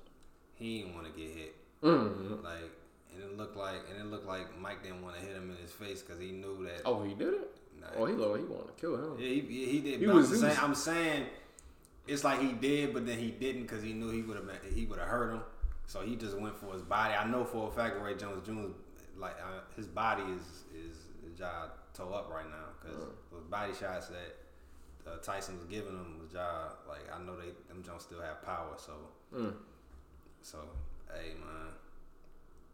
[0.54, 1.54] he didn't want to get hit.
[1.82, 2.42] Mhm.
[2.42, 2.70] Like,
[3.12, 5.56] and it looked like, and it looked like Mike didn't want to hit him in
[5.56, 6.82] his face because he knew that.
[6.84, 7.56] Oh, he did it.
[7.96, 9.18] Oh, he looked he wanted to kill him.
[9.18, 10.00] yeah, he, he did.
[10.00, 11.26] He but was- I'm, he saying, was- I'm saying,
[12.06, 14.84] it's like he did, but then he didn't because he knew he would have he
[14.86, 15.40] would have hurt him.
[15.86, 17.14] So he just went for his body.
[17.14, 18.72] I know for a fact Ray Jones Jr.
[19.18, 20.96] like uh, his body is is
[21.38, 23.06] jaw toe up right now because Uh.
[23.32, 24.36] those body shots that
[25.06, 28.42] uh, Tyson was giving him the job, like I know they them Jones still have
[28.42, 28.74] power.
[28.78, 28.92] So,
[29.34, 29.52] Mm.
[30.42, 30.58] so
[31.12, 31.72] hey man,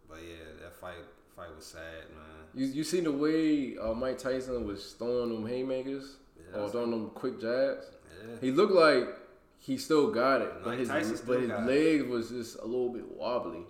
[0.08, 0.94] but yeah, that fight
[1.40, 1.80] fight was sad,
[2.10, 2.24] man.
[2.54, 6.16] You you seen the way uh, Mike Tyson was throwing them haymakers
[6.52, 7.86] Yeah, or throwing them quick jabs?
[8.28, 9.08] Yeah, He looked like
[9.58, 11.60] he still got it, but Mike his but his it.
[11.66, 13.60] legs was just a little bit wobbly.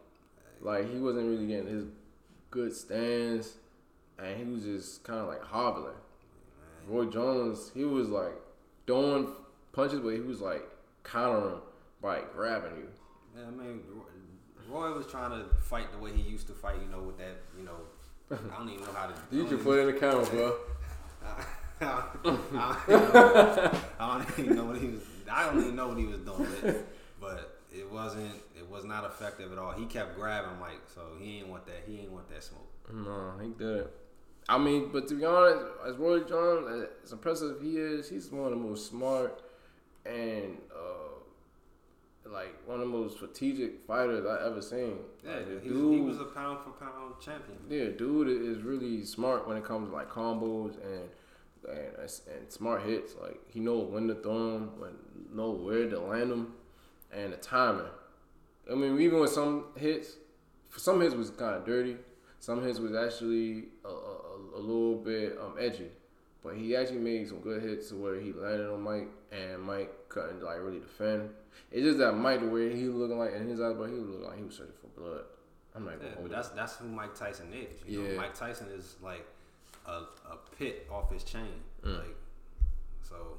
[0.61, 1.85] Like he wasn't really getting his
[2.51, 3.55] good stance,
[4.19, 5.95] and he was just kind of like hobbling.
[6.89, 8.33] Roy Jones, he was like
[8.87, 9.29] throwing
[9.73, 10.63] punches, but he was like
[11.05, 11.61] countering
[12.03, 12.89] by grabbing you.
[13.37, 13.81] Yeah, I mean,
[14.71, 16.77] Roy was trying to fight the way he used to fight.
[16.83, 17.77] You know, with that, you know,
[18.31, 19.15] I don't even know how to.
[19.37, 20.57] You can put it in the camera, bro.
[21.83, 22.41] I don't,
[23.99, 25.01] I don't even know what he was.
[25.31, 26.87] I don't even know what he was doing, but,
[27.21, 28.35] but it wasn't.
[28.57, 29.73] It was not effective at all.
[29.73, 31.83] He kept grabbing Mike, so he ain't want that.
[31.87, 32.69] He ain't want that smoke.
[32.93, 33.89] No, he did.
[34.49, 38.31] I mean, but to be honest, as Roy Jones, as impressive as he is, he's
[38.31, 39.41] one of the most smart
[40.05, 41.00] and uh,
[42.33, 44.99] like one of the most strategic fighters I ever seen.
[45.25, 47.59] Yeah, like, he, dude, he was a pound for pound champion.
[47.69, 51.09] yeah, dude is really smart when it comes to like combos and
[51.69, 53.15] and, and smart hits.
[53.21, 54.93] Like he knows when to throw them, when
[55.35, 56.55] know where to land them,
[57.13, 57.87] and the timing.
[58.71, 60.17] I mean, even with some hits,
[60.69, 61.97] for some hits was kind of dirty.
[62.39, 65.89] Some hits was actually a, a, a little bit um, edgy,
[66.43, 70.43] but he actually made some good hits where he landed on Mike, and Mike couldn't
[70.43, 71.31] like really defend.
[71.71, 73.95] It's just that Mike, the way he was looking like in his eyes, but he
[73.95, 75.25] was looking like he was searching for blood.
[75.75, 76.57] I'm not Yeah, but that's that.
[76.57, 77.81] that's who Mike Tyson is.
[77.87, 78.11] You Yeah.
[78.13, 79.25] know, Mike Tyson is like
[79.87, 81.63] a, a pit off his chain.
[81.85, 81.99] Mm.
[81.99, 82.17] Like
[83.03, 83.39] so.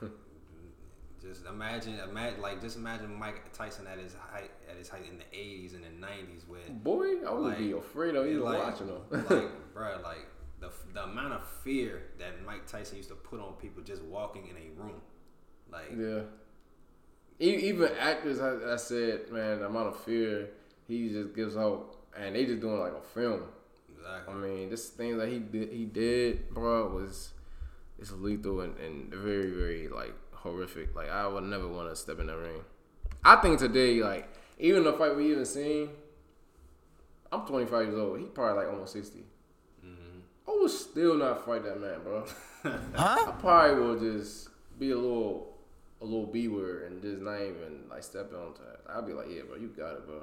[0.00, 0.10] Like,
[1.22, 5.18] just imagine, imagine, like just imagine Mike Tyson at his height, at his height in
[5.18, 8.88] the '80s and the '90s, when Boy, I would be afraid of even like, watching
[8.88, 9.00] him.
[9.10, 10.26] like, bro, like
[10.60, 14.46] the the amount of fear that Mike Tyson used to put on people just walking
[14.48, 15.00] in a room,
[15.72, 16.20] like Yeah.
[17.38, 20.48] E- Even actors, I, I said, man, the amount of fear
[20.88, 23.42] he just gives out, and they just doing like a film.
[24.28, 27.32] I mean, this thing that he did, he did, bro, was
[27.98, 30.94] it's lethal and, and very, very like horrific.
[30.94, 32.62] Like I would never want to step in that ring.
[33.24, 35.90] I think today, like even the fight we even seen,
[37.32, 38.18] I'm 25 years old.
[38.20, 39.24] He probably like almost 60.
[39.82, 42.24] hmm I would still not fight that man, bro.
[42.62, 42.70] huh?
[42.94, 44.48] I probably will just
[44.78, 45.55] be a little,
[46.06, 48.80] a little B word and just not even like step onto it.
[48.88, 50.22] I'll be like, yeah, bro, you got it, bro.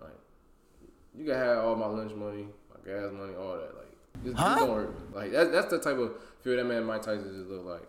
[0.00, 0.18] Like,
[1.16, 3.74] you can have all my lunch money, my gas money, all that.
[3.76, 5.14] Like, just, just don't hurt.
[5.14, 6.12] Like, that's that's the type of
[6.42, 7.88] fear that man Mike Tyson just look like.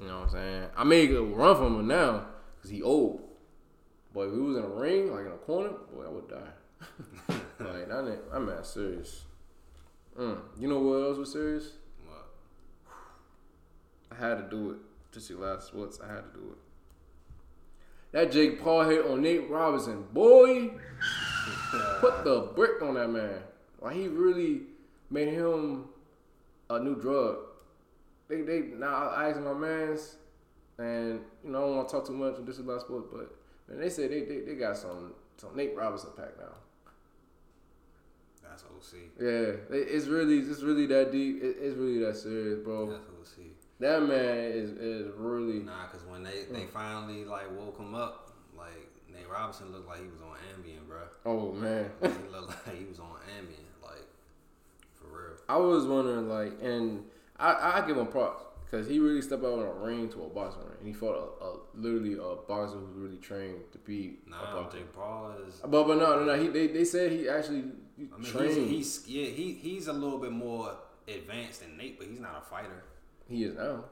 [0.00, 0.68] You know what I'm saying?
[0.76, 3.22] I may run from him now because he old.
[4.12, 6.36] But if he was in a ring, like in a corner, boy, I would die.
[7.60, 9.22] like, that ain't, I'm not serious.
[10.18, 10.38] Mm.
[10.58, 11.72] You know what else was serious?
[12.06, 12.26] What?
[14.10, 14.76] I had to do it.
[15.16, 15.98] Just your last words.
[16.04, 16.58] I had to do it.
[18.12, 20.72] That Jake Paul hit on Nate Robinson, boy,
[22.00, 23.38] put the brick on that man.
[23.80, 24.64] Like he really
[25.08, 25.86] made him
[26.68, 27.38] a new drug.
[28.28, 30.16] They they now I asked my man's,
[30.76, 32.34] and you know I don't want to talk too much.
[32.36, 33.34] On this is last sports, but
[33.68, 36.52] man, they said they, they they got some some Nate Robinson pack now.
[38.42, 38.98] That's OC.
[39.18, 41.42] Yeah, it- it's really it's really that deep.
[41.42, 42.90] It, it's really that serious, bro.
[42.90, 43.44] That's OC.
[43.80, 46.70] That man is is really Nah, cause when they they mm.
[46.70, 51.00] finally like woke him up, like Nate Robinson looked like he was on Ambien, bro.
[51.26, 51.90] oh man.
[52.00, 54.04] he looked like he was on Ambien, like
[54.94, 55.36] for real.
[55.48, 57.04] I was wondering, like, and
[57.38, 60.28] I I give him props because he really stepped out in a ring to a
[60.28, 64.16] boxing ring, and he fought a, a literally a boxer who's really trained to be
[64.26, 64.78] a Nah, boxer.
[64.78, 65.56] Jake Paul is.
[65.60, 67.64] But but no no no, he they, they said he actually
[67.98, 68.70] I mean, trained.
[68.70, 70.72] he's, he's yeah he he's a little bit more
[71.06, 72.82] advanced than Nate, but he's not a fighter.
[73.28, 73.84] He is now.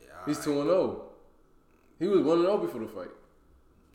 [0.00, 0.76] Yeah, He's two and zero.
[0.76, 1.04] Oh.
[1.98, 3.10] He was one and zero before the fight.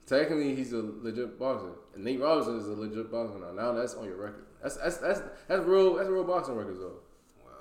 [0.05, 3.51] Technically, he's a legit boxer, and Nate Robinson is a legit boxer now.
[3.51, 4.45] Now that's on your record.
[4.61, 5.95] That's that's that's that's real.
[5.95, 6.99] That's real boxing records though.
[7.43, 7.53] Well,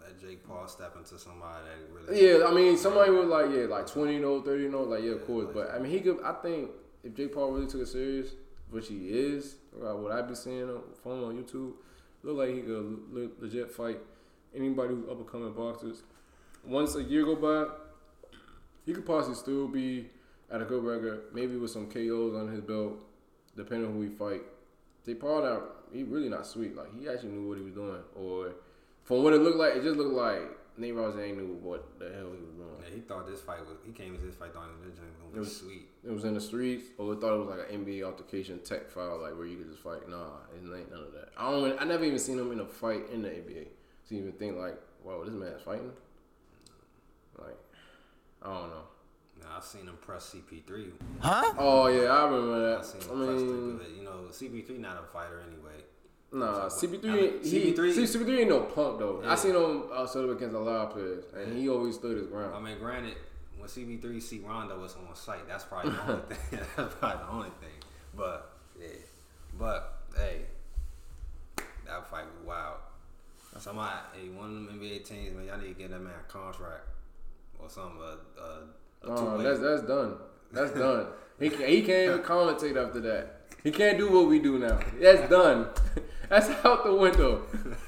[0.00, 2.38] yeah, let Jake Paul step into somebody that really.
[2.38, 5.26] Yeah, I mean, somebody was like, yeah, like 20 no, 30 no, like, yeah, of
[5.26, 5.48] course.
[5.52, 6.70] But, I mean, he could, I think
[7.02, 8.30] if Jake Paul really took it serious,
[8.70, 11.72] which he is, what I be seeing on phone on YouTube,
[12.22, 13.98] look like he could legit fight
[14.54, 16.02] anybody who's up and coming boxers.
[16.64, 17.72] Once a year go by,
[18.84, 20.08] he could possibly still be
[20.50, 22.98] at a good record, maybe with some KOs on his belt,
[23.56, 24.42] depending on who he fight.
[25.04, 26.76] Jake Paul, out he really not sweet.
[26.76, 28.00] Like, he actually knew what he was doing.
[28.14, 28.52] Or,
[29.04, 30.40] from what it looked like, it just looked like
[30.76, 32.68] Nate Robinson ain't knew what the hell he was doing.
[32.82, 33.76] Yeah, he thought this fight was.
[33.84, 35.88] He came into this fight thinking this joint was It was- sweet.
[36.04, 38.90] It was in the streets, or we thought it was like an NBA altercation tech
[38.90, 40.08] file, like where you could just fight.
[40.08, 41.30] Nah, it ain't none of that.
[41.36, 41.80] I don't.
[41.80, 43.66] I never even seen him in a fight in the NBA
[44.08, 45.92] to even think like, "Whoa, this man's fighting.
[47.38, 47.56] Like,
[48.42, 48.82] I don't know.
[49.40, 50.90] Now I've seen him press CP3.
[51.20, 51.54] Huh?
[51.58, 52.78] Oh yeah, I remember that.
[52.78, 53.02] I've that.
[53.02, 55.84] seen I him press mean, the, you know, CP3 not a fighter anyway.
[56.32, 59.20] nah, So, CP3, I mean, he, CP3 see, CP3 ain't no punk though.
[59.22, 59.32] Yeah.
[59.32, 62.16] I seen him uh, set up against a lot of players, and he always stood
[62.16, 62.54] his ground.
[62.54, 63.14] I mean, granted,
[63.56, 66.60] when CP3 see Rondo was on site, that's probably the only thing.
[66.76, 67.78] That's probably the only thing.
[68.16, 68.50] But
[68.80, 68.88] yeah,
[69.58, 70.42] but hey,
[71.86, 72.76] that fight was wild.
[73.58, 76.32] Somebody, hey, one of them NBA teams, man, y'all need to get that man a
[76.32, 76.84] contract
[77.58, 78.00] or something.
[78.00, 80.14] A, a, a that's that's done.
[80.52, 81.06] That's done.
[81.40, 83.34] He can, he can't even commentate after that.
[83.62, 84.78] He can't do what we do now.
[85.00, 85.68] That's done.
[86.28, 87.46] That's out the window.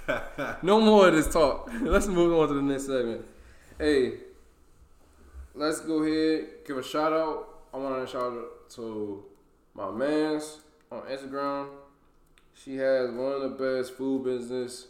[0.63, 1.71] No more of this talk.
[1.83, 3.25] Let's move on to the next segment.
[3.79, 4.15] Hey,
[5.55, 7.49] let's go ahead give a shout out.
[7.73, 9.25] I want to shout out to
[9.75, 10.59] my man's
[10.91, 11.69] on Instagram.
[12.55, 14.87] She has one of the best food business,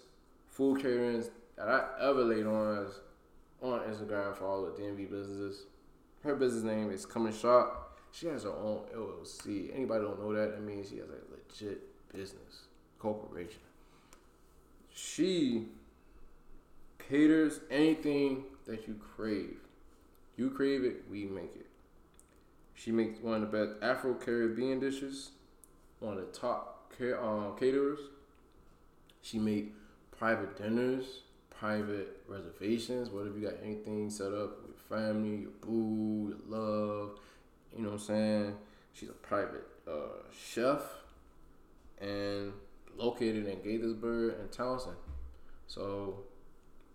[0.50, 3.00] food caterings that I ever laid on is
[3.62, 5.64] on Instagram for all the DMV businesses.
[6.22, 7.98] Her business name is Coming Shop.
[8.12, 9.74] She has her own LLC.
[9.74, 10.52] Anybody don't know that?
[10.52, 11.82] That means she has a legit
[12.12, 12.64] business
[12.98, 13.60] corporation.
[14.92, 15.68] She
[17.08, 19.58] caters anything that you crave.
[20.36, 21.66] You crave it, we make it.
[22.74, 25.30] She makes one of the best Afro Caribbean dishes,
[25.98, 28.00] one of the top um, caterers.
[29.22, 29.74] She make
[30.20, 33.08] private dinners, private reservations.
[33.08, 37.18] What if you got anything set up with family, your boo, your love?
[37.74, 38.56] You know what I'm saying?
[38.92, 40.82] She's a private uh, chef
[42.02, 42.52] and
[42.98, 44.96] located in Gaithersburg and Townsend.
[45.66, 46.24] So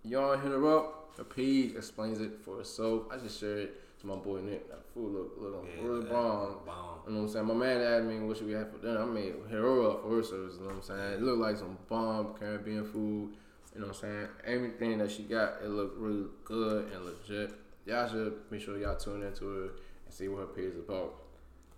[0.04, 1.14] y'all hit her up.
[1.18, 3.06] Her page explains it for herself.
[3.12, 4.68] I just shared it to my boy Nick.
[4.70, 6.58] That food look look Yeah, really bomb.
[6.66, 7.00] bomb.
[7.08, 7.46] You know what I'm saying?
[7.48, 9.02] My man asked me what should we have for dinner.
[9.02, 10.56] I made hit her up for her service.
[10.56, 11.14] You know what I'm saying?
[11.14, 13.34] It looked like some bomb Caribbean food.
[13.74, 14.28] You know what I'm saying?
[14.46, 17.54] Everything that she got, it looked really good and legit.
[17.86, 19.64] Y'all should make sure y'all tune into her
[20.06, 21.14] and see what her page is about.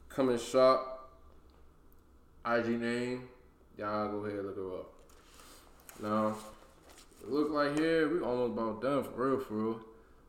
[0.09, 1.11] Come and shop.
[2.45, 3.28] IG name.
[3.78, 4.93] Y'all go ahead and look her up.
[6.01, 6.38] Now,
[7.22, 9.80] it look like here we almost about done for real, for real.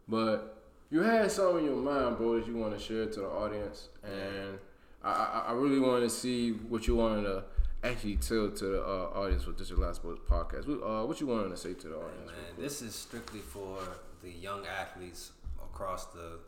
[0.08, 0.57] But
[0.90, 3.88] you had something in your mind, bro, that you want to share to the audience,
[4.02, 4.58] and
[5.02, 7.44] I, I, I really wanted to see what you wanted to
[7.84, 10.66] actually tell to the uh, audience with this Your Last Sports podcast.
[10.66, 12.26] What, uh, what you wanted to say to the audience?
[12.26, 13.78] Man, this is strictly for
[14.22, 15.32] the young athletes
[15.62, 16.38] across the,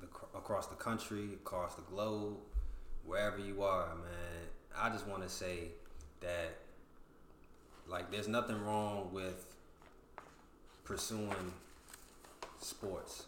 [0.00, 0.06] the
[0.38, 2.36] across the country, across the globe,
[3.04, 4.48] wherever you are, man.
[4.76, 5.68] I just want to say
[6.20, 6.56] that
[7.88, 9.44] like there's nothing wrong with
[10.84, 11.52] pursuing
[12.60, 13.26] sports.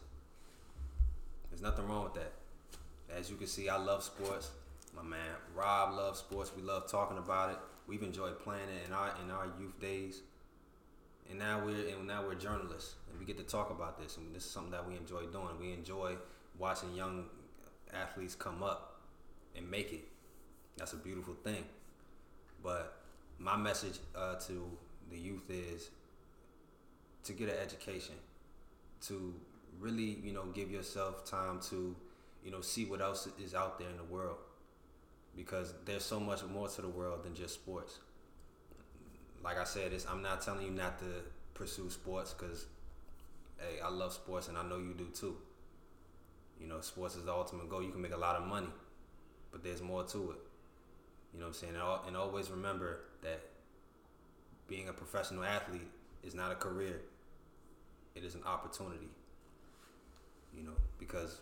[1.54, 2.32] There's nothing wrong with that.
[3.16, 4.50] As you can see, I love sports.
[4.96, 5.20] My man
[5.54, 6.50] Rob loves sports.
[6.56, 7.58] We love talking about it.
[7.86, 10.22] We've enjoyed playing it in our in our youth days
[11.30, 14.34] and now we're and now we're journalists and we get to talk about this and
[14.34, 16.16] this is something that we enjoy doing we enjoy
[16.58, 17.24] watching young
[17.92, 19.00] athletes come up
[19.56, 20.08] and make it
[20.76, 21.64] that's a beautiful thing
[22.64, 22.96] but
[23.38, 24.68] my message uh, to
[25.10, 25.90] the youth is
[27.22, 28.14] to get an education
[29.00, 29.32] to
[29.80, 31.94] really you know give yourself time to
[32.44, 34.36] you know see what else is out there in the world
[35.36, 37.98] because there's so much more to the world than just sports
[39.44, 41.04] like I said, I'm not telling you not to
[41.52, 42.66] pursue sports because,
[43.58, 45.36] hey, I love sports and I know you do too.
[46.60, 47.82] You know, sports is the ultimate goal.
[47.82, 48.68] You can make a lot of money,
[49.52, 50.38] but there's more to it.
[51.34, 51.74] You know what I'm saying?
[52.06, 53.42] And always remember that
[54.66, 55.90] being a professional athlete
[56.22, 57.02] is not a career,
[58.14, 59.08] it is an opportunity.
[60.56, 61.38] You know, because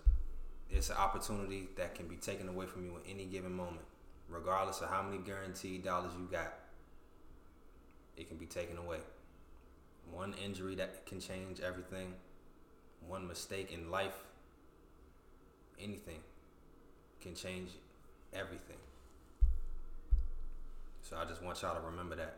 [0.70, 3.84] it's an opportunity that can be taken away from you at any given moment,
[4.28, 6.54] regardless of how many guaranteed dollars you got
[8.16, 8.98] it can be taken away.
[10.10, 12.14] One injury that can change everything,
[13.06, 14.24] one mistake in life,
[15.80, 16.20] anything
[17.20, 17.70] can change
[18.32, 18.76] everything.
[21.02, 22.36] So I just want y'all to remember that.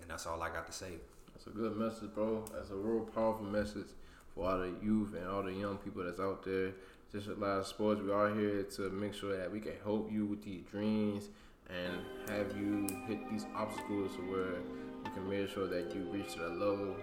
[0.00, 0.92] And that's all I got to say.
[1.32, 2.44] That's a good message, bro.
[2.52, 3.88] That's a real powerful message
[4.34, 6.72] for all the youth and all the young people that's out there.
[7.12, 8.00] Just a lot of sports.
[8.02, 11.28] We are here to make sure that we can help you with these dreams
[11.70, 14.56] and have you hit these obstacles where
[15.04, 16.94] you can make sure that you reach to that level.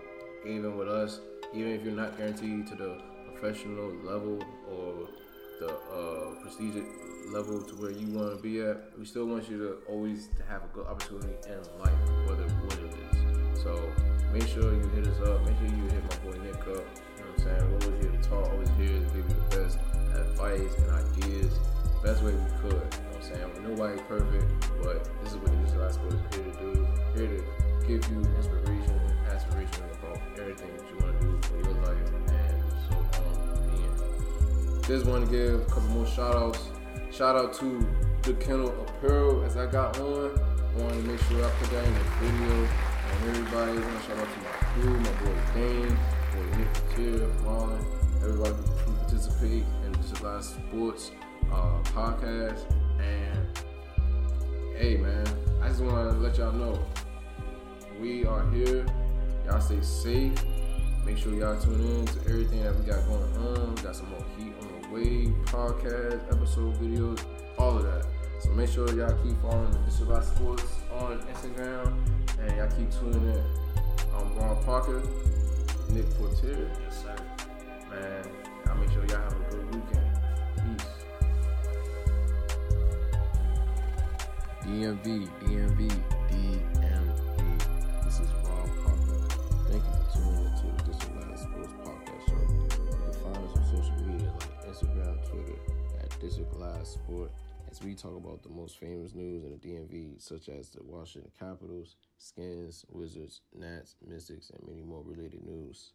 [0.45, 1.19] Even with us,
[1.53, 3.01] even if you're not guaranteed to the
[3.34, 5.07] professional level or
[5.59, 6.86] the uh, prestigious
[7.32, 10.43] level to where you want to be at, we still want you to always to
[10.43, 11.93] have a good opportunity in life,
[12.27, 13.61] whether what it is.
[13.61, 13.79] So
[14.34, 15.45] make sure you hit us up.
[15.45, 16.84] Make sure you hit my boy Nick up.
[17.44, 17.58] Saying?
[17.58, 19.80] We're always here to talk, always here to give you the best
[20.14, 21.52] advice and ideas,
[22.04, 22.74] best way we could.
[22.74, 23.68] You know what I'm saying?
[23.68, 24.46] Nobody's perfect,
[24.84, 26.88] but this is what this is what supposed to here to do.
[27.16, 31.58] Here to give you inspiration and aspiration about everything that you want to do for
[31.66, 31.98] your life
[32.30, 34.84] and so on being.
[34.86, 36.70] just want to give a couple more shout outs.
[37.12, 37.88] Shout out to
[38.22, 40.39] the Kennel Apparel as I got on.
[40.78, 42.54] Wanted to make sure I put that in the video.
[42.54, 45.98] And everybody, I want to shout out to my crew, my boy Dane,
[46.32, 47.84] boy Nick Couture, Marlon,
[48.23, 48.55] everybody
[48.86, 51.11] who participate in this last sports
[51.51, 52.63] uh, podcast.
[52.99, 53.59] And
[54.77, 55.27] hey, man,
[55.61, 56.79] I just want to let y'all know
[57.99, 58.86] we are here.
[59.45, 60.34] Y'all stay safe.
[61.05, 63.75] Make sure y'all tune in to everything that we got going on.
[63.75, 67.21] We got some more heat on the way, podcast, episode videos,
[67.57, 68.05] all of that.
[68.39, 70.63] So make sure y'all keep following the Survive Sports
[70.93, 71.93] on Instagram
[72.39, 73.43] and y'all keep tuning in.
[74.15, 75.01] I'm Ron Parker,
[75.89, 76.69] Nick Portier.
[76.84, 77.15] Yes, sir.
[77.89, 78.25] Man,
[78.67, 80.09] I'll make sure y'all have a good weekend.
[80.55, 80.88] Peace.
[84.63, 85.82] DMV, DMV,
[86.29, 88.03] DMV.
[88.05, 89.19] This is Rob Parker.
[89.69, 92.41] Thank you for tuning in to the District Sports Podcast Show.
[92.41, 95.59] You can find us on social media like Instagram, Twitter
[95.99, 97.32] at Live Sport
[97.72, 101.32] as we talk about the most famous news in the DMV, such as the Washington
[101.39, 105.93] Capitals, Skins, Wizards, Nats, Mystics, and many more related news.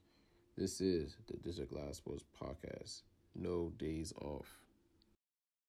[0.56, 3.02] This is the District Live Sports Podcast.
[3.34, 4.46] No days off.